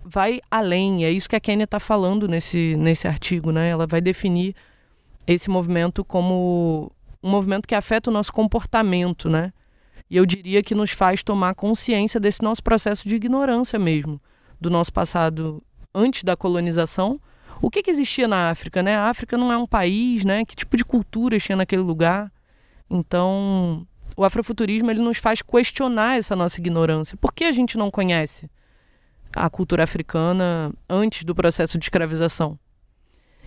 vai 0.03 0.39
além, 0.49 1.05
é 1.05 1.11
isso 1.11 1.29
que 1.29 1.35
a 1.35 1.39
Kênia 1.39 1.65
está 1.65 1.79
falando 1.79 2.27
nesse, 2.27 2.75
nesse 2.77 3.07
artigo, 3.07 3.51
né? 3.51 3.69
Ela 3.69 3.85
vai 3.85 4.01
definir 4.01 4.55
esse 5.27 5.49
movimento 5.49 6.03
como 6.03 6.91
um 7.21 7.29
movimento 7.29 7.67
que 7.67 7.75
afeta 7.75 8.09
o 8.09 8.13
nosso 8.13 8.31
comportamento, 8.33 9.29
né? 9.29 9.53
E 10.09 10.17
eu 10.17 10.25
diria 10.25 10.63
que 10.63 10.73
nos 10.73 10.91
faz 10.91 11.21
tomar 11.21 11.53
consciência 11.53 12.19
desse 12.19 12.41
nosso 12.41 12.63
processo 12.63 13.07
de 13.07 13.15
ignorância 13.15 13.77
mesmo 13.77 14.19
do 14.59 14.69
nosso 14.69 14.91
passado 14.91 15.61
antes 15.93 16.23
da 16.23 16.35
colonização, 16.35 17.19
o 17.61 17.69
que, 17.69 17.83
que 17.83 17.91
existia 17.91 18.27
na 18.27 18.49
África, 18.49 18.81
né? 18.81 18.95
A 18.95 19.09
África 19.09 19.37
não 19.37 19.51
é 19.51 19.57
um 19.57 19.67
país, 19.67 20.23
né? 20.23 20.45
Que 20.45 20.55
tipo 20.55 20.77
de 20.77 20.85
cultura 20.85 21.39
tinha 21.39 21.55
naquele 21.55 21.81
lugar? 21.81 22.31
Então, 22.89 23.85
o 24.15 24.23
afrofuturismo 24.23 24.89
ele 24.89 25.01
nos 25.01 25.17
faz 25.17 25.41
questionar 25.41 26.17
essa 26.17 26.35
nossa 26.35 26.59
ignorância. 26.59 27.17
Por 27.17 27.33
que 27.33 27.43
a 27.43 27.51
gente 27.51 27.77
não 27.77 27.91
conhece 27.91 28.49
a 29.35 29.49
cultura 29.49 29.83
africana 29.83 30.73
antes 30.89 31.23
do 31.23 31.35
processo 31.35 31.77
de 31.77 31.85
escravização? 31.85 32.57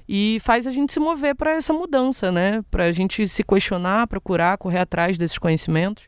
E 0.08 0.38
faz 0.42 0.66
a 0.66 0.70
gente 0.70 0.92
se 0.92 1.00
mover 1.00 1.34
para 1.34 1.54
essa 1.54 1.72
mudança, 1.72 2.30
né? 2.32 2.62
Para 2.70 2.84
a 2.84 2.92
gente 2.92 3.26
se 3.28 3.42
questionar, 3.44 4.06
procurar, 4.06 4.58
correr 4.58 4.78
atrás 4.78 5.16
desses 5.16 5.38
conhecimentos 5.38 6.04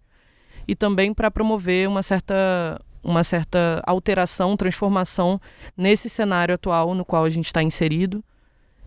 e 0.67 0.75
também 0.75 1.15
para 1.15 1.31
promover 1.31 1.89
uma 1.89 2.03
certa 2.03 2.81
uma 3.03 3.23
certa 3.23 3.83
alteração, 3.87 4.57
transformação 4.57 5.39
nesse 5.77 6.09
cenário 6.09 6.55
atual 6.55 6.95
no 6.95 7.05
qual 7.05 7.25
a 7.25 7.31
gente 7.31 7.47
está 7.47 7.63
inserido 7.63 8.25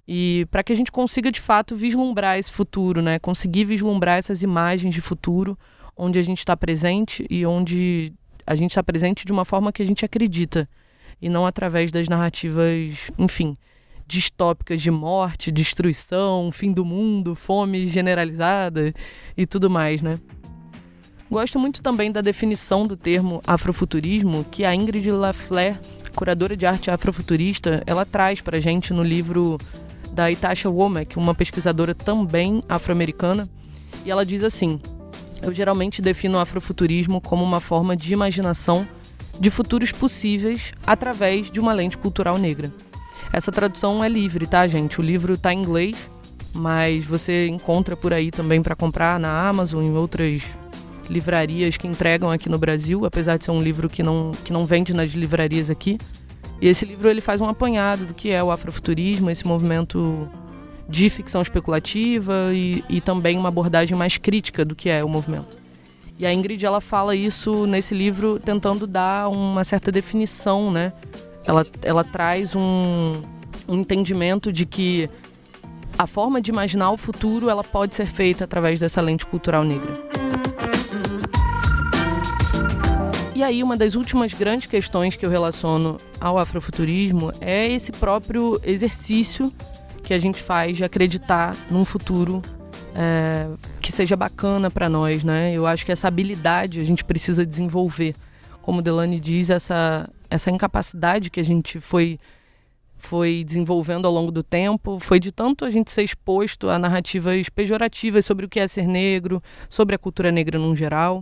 e 0.08 0.48
para 0.50 0.64
que 0.64 0.74
a 0.74 0.76
gente 0.76 0.92
consiga 0.92 1.32
de 1.32 1.40
fato 1.40 1.76
vislumbrar 1.76 2.40
esse 2.40 2.52
futuro, 2.52 3.02
né? 3.02 3.20
Conseguir 3.20 3.66
vislumbrar 3.66 4.18
essas 4.18 4.42
imagens 4.42 4.94
de 4.94 5.02
futuro 5.02 5.58
onde 5.96 6.18
a 6.18 6.22
gente 6.22 6.40
está 6.40 6.56
presente 6.56 7.26
e 7.30 7.46
onde 7.46 8.14
a 8.48 8.56
gente 8.56 8.72
está 8.72 8.82
presente 8.82 9.26
de 9.26 9.32
uma 9.34 9.44
forma 9.44 9.74
que 9.74 9.84
a 9.84 9.86
gente 9.86 10.06
acredita 10.06 10.68
e 11.22 11.28
não 11.28 11.46
através 11.46 11.92
das 11.92 12.08
narrativas, 12.08 13.12
enfim, 13.18 13.58
distópicas 14.08 14.82
de 14.82 14.90
morte, 14.90 15.52
destruição, 15.52 16.50
fim 16.52 16.72
do 16.72 16.86
mundo, 16.86 17.36
fome 17.36 17.86
generalizada 17.88 18.94
e 19.36 19.46
tudo 19.46 19.70
mais, 19.70 20.02
né? 20.02 20.20
Gosto 21.30 21.60
muito 21.60 21.82
também 21.82 22.10
da 22.10 22.22
definição 22.22 22.88
do 22.88 22.96
termo 22.96 23.42
afrofuturismo 23.46 24.46
que 24.50 24.64
a 24.64 24.74
Ingrid 24.74 25.12
Lafleur, 25.12 25.78
curadora 26.16 26.56
de 26.56 26.66
arte 26.66 26.90
afrofuturista, 26.90 27.84
ela 27.86 28.06
traz 28.06 28.40
para 28.40 28.62
gente 28.62 28.94
no 28.94 29.04
livro 29.04 29.58
da 30.14 30.32
Itasha 30.32 30.70
Womack, 30.70 31.18
uma 31.18 31.36
pesquisadora 31.36 31.94
também 31.94 32.64
afro-americana, 32.70 33.50
e 34.06 34.10
ela 34.10 34.26
diz 34.26 34.42
assim: 34.42 34.80
Eu 35.42 35.54
geralmente 35.54 36.02
defino 36.02 36.38
o 36.38 36.42
afrofuturismo 36.42 37.22
como 37.22 37.44
uma 37.44 37.60
forma 37.60 37.96
de 37.96 38.14
imaginação 38.14 38.88
de 39.40 39.52
futuros 39.52 39.92
possíveis 39.92 40.72
através 40.86 41.52
de 41.52 41.60
uma 41.60 41.74
lente 41.74 41.98
cultural 41.98 42.38
negra. 42.38 42.74
Essa 43.32 43.52
tradução 43.52 44.04
é 44.04 44.10
livre, 44.10 44.48
tá, 44.48 44.68
gente? 44.68 45.00
O 45.00 45.04
livro 45.04 45.34
está 45.34 45.54
em 45.54 45.60
inglês, 45.60 45.96
mas 46.54 47.06
você 47.06 47.48
encontra 47.48 47.96
por 47.96 48.14
aí 48.14 48.32
também 48.32 48.62
para 48.62 48.76
comprar 48.76 49.20
na 49.20 49.48
Amazon 49.48 49.84
e 49.84 49.88
em 49.88 49.96
outras 49.96 50.44
livrarias 51.10 51.78
que 51.78 51.88
entregam 51.88 52.32
aqui 52.32 52.50
no 52.50 52.58
Brasil, 52.58 53.06
apesar 53.06 53.38
de 53.38 53.46
ser 53.46 53.52
um 53.52 53.62
livro 53.62 53.90
que 53.90 54.04
não, 54.04 54.32
que 54.44 54.52
não 54.52 54.66
vende 54.66 54.94
nas 54.94 55.12
livrarias 55.12 55.70
aqui. 55.70 55.98
E 56.60 56.68
esse 56.68 56.86
livro 56.86 57.10
ele 57.10 57.22
faz 57.22 57.40
um 57.40 57.48
apanhado 57.48 58.06
do 58.06 58.14
que 58.14 58.32
é 58.32 58.44
o 58.44 58.52
afrofuturismo, 58.52 59.30
esse 59.30 59.46
movimento 59.46 60.28
de 60.90 61.10
ficção 61.10 61.42
especulativa 61.42 62.52
e, 62.54 62.84
e 62.90 63.02
também 63.02 63.38
uma 63.38 63.50
abordagem 63.50 63.98
mais 63.98 64.18
crítica 64.18 64.64
do 64.64 64.76
que 64.76 64.90
é 64.90 65.04
o 65.04 65.10
movimento. 65.10 65.58
E 66.20 66.26
a 66.26 66.34
Ingrid 66.34 66.66
ela 66.66 66.82
fala 66.82 67.16
isso 67.16 67.68
nesse 67.68 67.94
livro 67.94 68.40
tentando 68.40 68.88
dar 68.88 69.30
uma 69.30 69.64
certa 69.64 69.92
definição, 69.92 70.72
né? 70.72 70.92
Ela, 71.46 71.66
ela 71.82 72.04
traz 72.04 72.56
um, 72.56 73.22
um 73.68 73.76
entendimento 73.76 74.52
de 74.52 74.66
que 74.66 75.10
a 75.98 76.08
forma 76.08 76.42
de 76.42 76.52
imaginar 76.52 76.92
o 76.92 76.98
futuro 76.98 77.50
ela 77.50 77.64
pode 77.64 77.96
ser 77.96 78.08
feita 78.08 78.46
através 78.46 78.80
dessa 78.80 79.02
lente 79.02 79.26
cultural 79.26 79.64
negra. 79.64 79.94
E 83.36 83.44
aí, 83.44 83.62
uma 83.62 83.78
das 83.78 83.94
últimas 83.94 84.34
grandes 84.34 84.66
questões 84.66 85.16
que 85.16 85.24
eu 85.24 85.30
relaciono 85.30 85.98
ao 86.20 86.40
afrofuturismo 86.40 87.32
é 87.40 87.72
esse 87.72 87.92
próprio 87.92 88.60
exercício 88.64 89.54
que 90.08 90.14
a 90.14 90.20
gente 90.20 90.42
faz 90.42 90.78
de 90.78 90.86
acreditar 90.86 91.54
num 91.70 91.84
futuro 91.84 92.42
é, 92.96 93.46
que 93.82 93.92
seja 93.92 94.16
bacana 94.16 94.72
para 94.72 94.88
nós, 94.88 95.22
né? 95.22 95.52
Eu 95.54 95.68
acho 95.68 95.86
que 95.86 95.92
essa 95.92 96.08
habilidade 96.08 96.80
a 96.80 96.86
gente 96.86 97.04
precisa 97.04 97.46
desenvolver. 97.46 98.16
Como 98.62 98.82
Delane 98.82 99.20
diz, 99.20 99.50
essa, 99.50 100.10
essa 100.30 100.50
incapacidade 100.50 101.30
que 101.30 101.42
a 101.42 101.44
gente 101.44 101.82
foi 101.82 102.18
foi 102.96 103.44
desenvolvendo 103.46 104.06
ao 104.06 104.14
longo 104.14 104.32
do 104.32 104.42
tempo, 104.42 104.98
foi 104.98 105.20
de 105.20 105.30
tanto 105.30 105.66
a 105.66 105.70
gente 105.70 105.92
ser 105.92 106.04
exposto 106.04 106.70
a 106.70 106.80
narrativas 106.80 107.50
pejorativas 107.50 108.26
sobre 108.26 108.46
o 108.46 108.50
que 108.50 108.62
é 108.62 108.68
ser 108.68 108.88
negro, 108.88 109.44
sobre 109.68 109.94
a 109.94 110.00
cultura 110.00 110.32
negra 110.32 110.58
no 110.58 110.74
geral. 110.74 111.22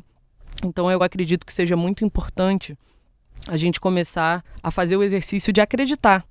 Então 0.63 0.91
eu 0.91 1.01
acredito 1.01 1.43
que 1.43 1.51
seja 1.51 1.75
muito 1.75 2.05
importante 2.05 2.77
a 3.47 3.57
gente 3.57 3.79
começar 3.79 4.45
a 4.61 4.69
fazer 4.69 4.95
o 4.95 5.01
exercício 5.01 5.51
de 5.51 5.59
acreditar 5.59 6.23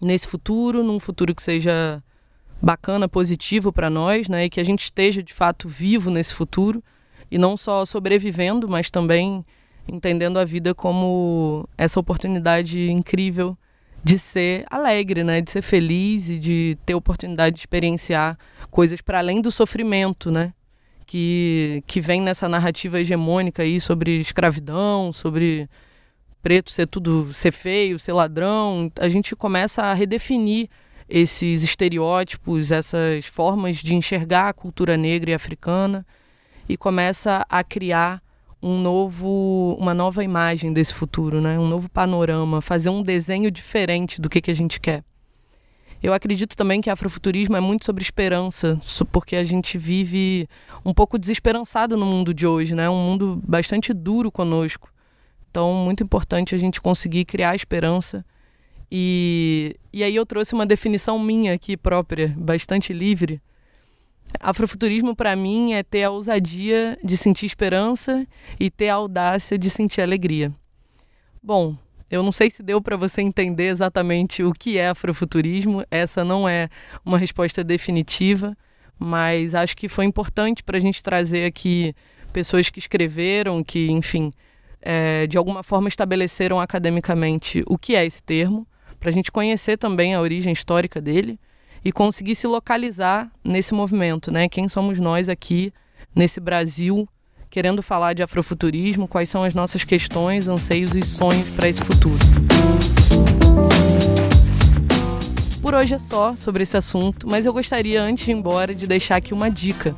nesse 0.00 0.26
futuro, 0.26 0.82
num 0.82 0.98
futuro 0.98 1.34
que 1.34 1.42
seja 1.42 2.02
bacana, 2.60 3.08
positivo 3.08 3.72
para 3.72 3.88
nós, 3.88 4.28
né, 4.28 4.44
e 4.44 4.50
que 4.50 4.60
a 4.60 4.64
gente 4.64 4.84
esteja 4.84 5.22
de 5.22 5.32
fato 5.32 5.68
vivo 5.68 6.10
nesse 6.10 6.34
futuro 6.34 6.82
e 7.30 7.38
não 7.38 7.56
só 7.56 7.84
sobrevivendo, 7.86 8.68
mas 8.68 8.90
também 8.90 9.44
entendendo 9.86 10.38
a 10.38 10.44
vida 10.44 10.74
como 10.74 11.68
essa 11.76 11.98
oportunidade 12.00 12.90
incrível 12.90 13.56
de 14.02 14.18
ser 14.18 14.64
alegre, 14.70 15.24
né, 15.24 15.40
de 15.40 15.50
ser 15.50 15.62
feliz 15.62 16.30
e 16.30 16.38
de 16.38 16.78
ter 16.84 16.94
oportunidade 16.94 17.54
de 17.54 17.60
experienciar 17.60 18.38
coisas 18.70 19.00
para 19.00 19.18
além 19.18 19.40
do 19.40 19.50
sofrimento, 19.50 20.30
né? 20.30 20.52
que, 21.08 21.82
que 21.86 22.02
vem 22.02 22.20
nessa 22.20 22.46
narrativa 22.50 23.00
hegemônica 23.00 23.62
aí 23.62 23.80
sobre 23.80 24.20
escravidão, 24.20 25.10
sobre 25.10 25.66
preto 26.42 26.70
ser 26.70 26.86
tudo 26.86 27.32
ser 27.32 27.52
feio, 27.52 27.98
ser 27.98 28.12
ladrão, 28.12 28.90
a 28.98 29.08
gente 29.08 29.34
começa 29.34 29.82
a 29.82 29.94
redefinir 29.94 30.68
esses 31.08 31.62
estereótipos, 31.62 32.70
essas 32.70 33.26
formas 33.26 33.78
de 33.78 33.94
enxergar 33.94 34.48
a 34.48 34.52
cultura 34.52 34.96
negra 34.96 35.30
e 35.30 35.34
africana 35.34 36.06
e 36.68 36.76
começa 36.76 37.46
a 37.48 37.64
criar 37.64 38.22
um 38.62 38.78
novo, 38.80 39.76
uma 39.78 39.94
nova 39.94 40.22
imagem 40.22 40.72
desse 40.72 40.92
futuro, 40.92 41.40
né? 41.40 41.58
Um 41.58 41.68
novo 41.68 41.88
panorama, 41.88 42.60
fazer 42.60 42.90
um 42.90 43.02
desenho 43.02 43.50
diferente 43.50 44.20
do 44.20 44.28
que, 44.28 44.40
que 44.40 44.50
a 44.50 44.54
gente 44.54 44.80
quer. 44.80 45.02
Eu 46.02 46.12
acredito 46.12 46.56
também 46.56 46.80
que 46.80 46.90
afrofuturismo 46.90 47.56
é 47.56 47.60
muito 47.60 47.84
sobre 47.84 48.02
esperança, 48.02 48.80
porque 49.10 49.34
a 49.34 49.42
gente 49.42 49.76
vive 49.78 50.48
um 50.84 50.94
pouco 50.94 51.18
desesperançado 51.18 51.96
no 51.96 52.06
mundo 52.06 52.32
de 52.34 52.46
hoje, 52.46 52.74
né? 52.74 52.88
Um 52.88 53.02
mundo 53.02 53.40
bastante 53.44 53.92
duro 53.92 54.30
conosco. 54.30 54.88
Então, 55.50 55.72
muito 55.72 56.02
importante 56.02 56.54
a 56.54 56.58
gente 56.58 56.80
conseguir 56.80 57.24
criar 57.24 57.54
esperança. 57.54 58.24
E, 58.90 59.76
e 59.92 60.02
aí 60.02 60.14
eu 60.14 60.24
trouxe 60.24 60.54
uma 60.54 60.66
definição 60.66 61.18
minha 61.18 61.54
aqui 61.54 61.76
própria, 61.76 62.34
bastante 62.36 62.92
livre. 62.92 63.40
Afrofuturismo 64.40 65.16
para 65.16 65.34
mim 65.34 65.72
é 65.72 65.82
ter 65.82 66.04
a 66.04 66.10
ousadia 66.10 66.98
de 67.02 67.16
sentir 67.16 67.46
esperança 67.46 68.26
e 68.60 68.70
ter 68.70 68.88
a 68.88 68.94
audácia 68.94 69.58
de 69.58 69.70
sentir 69.70 70.02
alegria. 70.02 70.52
Bom, 71.42 71.76
eu 72.10 72.22
não 72.22 72.32
sei 72.32 72.50
se 72.50 72.62
deu 72.62 72.80
para 72.80 72.96
você 72.96 73.22
entender 73.22 73.68
exatamente 73.68 74.42
o 74.42 74.52
que 74.52 74.78
é 74.78 74.88
afrofuturismo. 74.88 75.84
Essa 75.90 76.24
não 76.24 76.48
é 76.48 76.68
uma 77.04 77.18
resposta 77.18 77.62
definitiva, 77.62 78.56
mas 78.98 79.54
acho 79.54 79.76
que 79.76 79.88
foi 79.88 80.04
importante 80.04 80.62
para 80.62 80.76
a 80.76 80.80
gente 80.80 81.02
trazer 81.02 81.44
aqui 81.44 81.94
pessoas 82.32 82.68
que 82.70 82.78
escreveram, 82.78 83.62
que, 83.62 83.90
enfim, 83.90 84.32
é, 84.80 85.26
de 85.26 85.36
alguma 85.36 85.62
forma 85.62 85.88
estabeleceram 85.88 86.60
academicamente 86.60 87.62
o 87.66 87.76
que 87.76 87.96
é 87.96 88.04
esse 88.04 88.22
termo, 88.22 88.66
para 88.98 89.10
a 89.10 89.12
gente 89.12 89.30
conhecer 89.30 89.76
também 89.76 90.14
a 90.14 90.20
origem 90.20 90.52
histórica 90.52 91.00
dele 91.00 91.38
e 91.84 91.92
conseguir 91.92 92.34
se 92.34 92.46
localizar 92.46 93.30
nesse 93.44 93.72
movimento, 93.72 94.30
né? 94.30 94.48
Quem 94.48 94.68
somos 94.68 94.98
nós 94.98 95.28
aqui 95.28 95.72
nesse 96.14 96.40
Brasil 96.40 97.08
querendo 97.50 97.82
falar 97.82 98.12
de 98.12 98.22
afrofuturismo, 98.22 99.08
quais 99.08 99.28
são 99.28 99.42
as 99.42 99.54
nossas 99.54 99.84
questões, 99.84 100.48
anseios 100.48 100.94
e 100.94 101.02
sonhos 101.02 101.48
para 101.50 101.68
esse 101.68 101.82
futuro. 101.82 102.18
Por 105.62 105.74
hoje 105.74 105.94
é 105.94 105.98
só 105.98 106.36
sobre 106.36 106.62
esse 106.62 106.76
assunto, 106.76 107.26
mas 107.28 107.46
eu 107.46 107.52
gostaria, 107.52 108.02
antes 108.02 108.24
de 108.24 108.30
ir 108.30 108.34
embora, 108.34 108.74
de 108.74 108.86
deixar 108.86 109.16
aqui 109.16 109.32
uma 109.32 109.50
dica. 109.50 109.94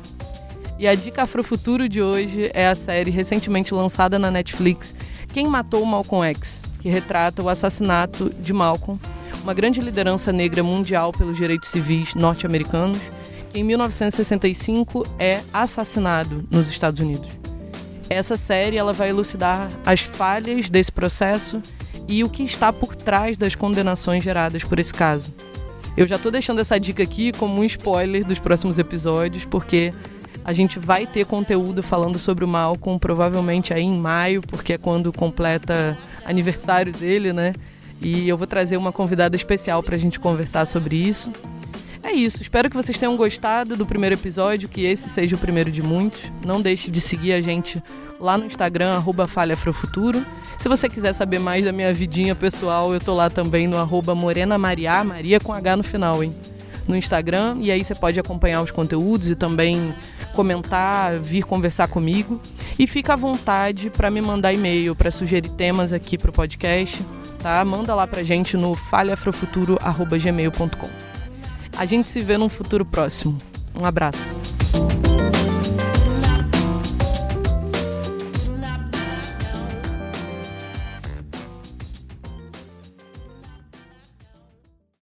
E 0.81 0.87
a 0.87 0.95
dica 0.95 1.21
Afrofuturo 1.21 1.87
de 1.87 2.01
hoje 2.01 2.49
é 2.55 2.67
a 2.67 2.73
série 2.73 3.11
recentemente 3.11 3.71
lançada 3.71 4.17
na 4.17 4.31
Netflix 4.31 4.95
Quem 5.31 5.47
Matou 5.47 5.85
Malcolm 5.85 6.25
X, 6.29 6.63
que 6.79 6.89
retrata 6.89 7.43
o 7.43 7.49
assassinato 7.49 8.31
de 8.39 8.51
Malcolm, 8.51 8.99
uma 9.43 9.53
grande 9.53 9.79
liderança 9.79 10.33
negra 10.33 10.63
mundial 10.63 11.11
pelos 11.11 11.37
direitos 11.37 11.69
civis 11.69 12.15
norte-americanos, 12.15 12.97
que 13.51 13.59
em 13.59 13.63
1965 13.63 15.05
é 15.19 15.41
assassinado 15.53 16.43
nos 16.49 16.67
Estados 16.67 16.99
Unidos. 16.99 17.29
Essa 18.09 18.35
série 18.35 18.75
ela 18.75 18.91
vai 18.91 19.11
elucidar 19.11 19.69
as 19.85 19.99
falhas 19.99 20.67
desse 20.67 20.91
processo 20.91 21.61
e 22.07 22.23
o 22.23 22.29
que 22.29 22.41
está 22.41 22.73
por 22.73 22.95
trás 22.95 23.37
das 23.37 23.53
condenações 23.53 24.23
geradas 24.23 24.63
por 24.63 24.79
esse 24.79 24.95
caso. 24.95 25.31
Eu 25.95 26.07
já 26.07 26.15
estou 26.15 26.31
deixando 26.31 26.59
essa 26.59 26.79
dica 26.79 27.03
aqui 27.03 27.31
como 27.33 27.61
um 27.61 27.63
spoiler 27.65 28.25
dos 28.25 28.39
próximos 28.39 28.79
episódios, 28.79 29.45
porque 29.45 29.93
a 30.43 30.53
gente 30.53 30.79
vai 30.79 31.05
ter 31.05 31.25
conteúdo 31.25 31.83
falando 31.83 32.17
sobre 32.17 32.43
o 32.43 32.47
Malcolm 32.47 32.99
provavelmente 32.99 33.73
aí 33.73 33.83
em 33.83 33.97
maio, 33.97 34.41
porque 34.41 34.73
é 34.73 34.77
quando 34.77 35.11
completa 35.13 35.97
aniversário 36.25 36.91
dele, 36.91 37.31
né? 37.31 37.53
E 38.01 38.27
eu 38.27 38.37
vou 38.37 38.47
trazer 38.47 38.77
uma 38.77 38.91
convidada 38.91 39.35
especial 39.35 39.83
para 39.83 39.95
a 39.95 39.99
gente 39.99 40.19
conversar 40.19 40.65
sobre 40.65 40.95
isso. 40.95 41.31
É 42.03 42.11
isso, 42.11 42.41
espero 42.41 42.67
que 42.67 42.75
vocês 42.75 42.97
tenham 42.97 43.15
gostado 43.15 43.77
do 43.77 43.85
primeiro 43.85 44.15
episódio, 44.15 44.67
que 44.67 44.83
esse 44.83 45.07
seja 45.07 45.35
o 45.35 45.39
primeiro 45.39 45.69
de 45.69 45.83
muitos. 45.83 46.31
Não 46.43 46.59
deixe 46.59 46.89
de 46.89 46.99
seguir 46.99 47.33
a 47.33 47.41
gente 47.41 47.81
lá 48.19 48.37
no 48.37 48.45
Instagram, 48.45 48.93
arroba 48.93 49.27
Futuro. 49.27 50.25
Se 50.57 50.67
você 50.67 50.89
quiser 50.89 51.13
saber 51.13 51.37
mais 51.37 51.65
da 51.65 51.71
minha 51.71 51.93
vidinha 51.93 52.33
pessoal, 52.33 52.91
eu 52.91 52.99
tô 52.99 53.13
lá 53.13 53.29
também 53.29 53.67
no 53.67 53.77
arroba 53.77 54.15
Morena 54.15 54.57
Maria, 54.57 55.03
Maria 55.03 55.39
com 55.39 55.53
H 55.53 55.77
no 55.77 55.83
final, 55.83 56.23
hein? 56.23 56.35
No 56.87 56.95
Instagram, 56.95 57.57
e 57.61 57.71
aí 57.71 57.83
você 57.83 57.93
pode 57.93 58.19
acompanhar 58.19 58.63
os 58.63 58.71
conteúdos 58.71 59.29
e 59.29 59.35
também 59.35 59.93
comentar, 60.31 61.19
vir 61.19 61.43
conversar 61.43 61.87
comigo. 61.87 62.41
E 62.77 62.87
fica 62.87 63.13
à 63.13 63.15
vontade 63.15 63.89
para 63.89 64.09
me 64.09 64.21
mandar 64.21 64.53
e-mail, 64.53 64.95
para 64.95 65.11
sugerir 65.11 65.49
temas 65.49 65.93
aqui 65.93 66.17
pro 66.17 66.31
podcast, 66.31 67.05
tá? 67.39 67.63
Manda 67.63 67.93
lá 67.93 68.07
pra 68.07 68.23
gente 68.23 68.57
no 68.57 68.75
falhafrofuturo.gmail.com. 68.75 70.89
A 71.77 71.85
gente 71.85 72.09
se 72.09 72.21
vê 72.21 72.37
num 72.37 72.49
futuro 72.49 72.85
próximo. 72.85 73.37
Um 73.73 73.85
abraço. 73.85 74.35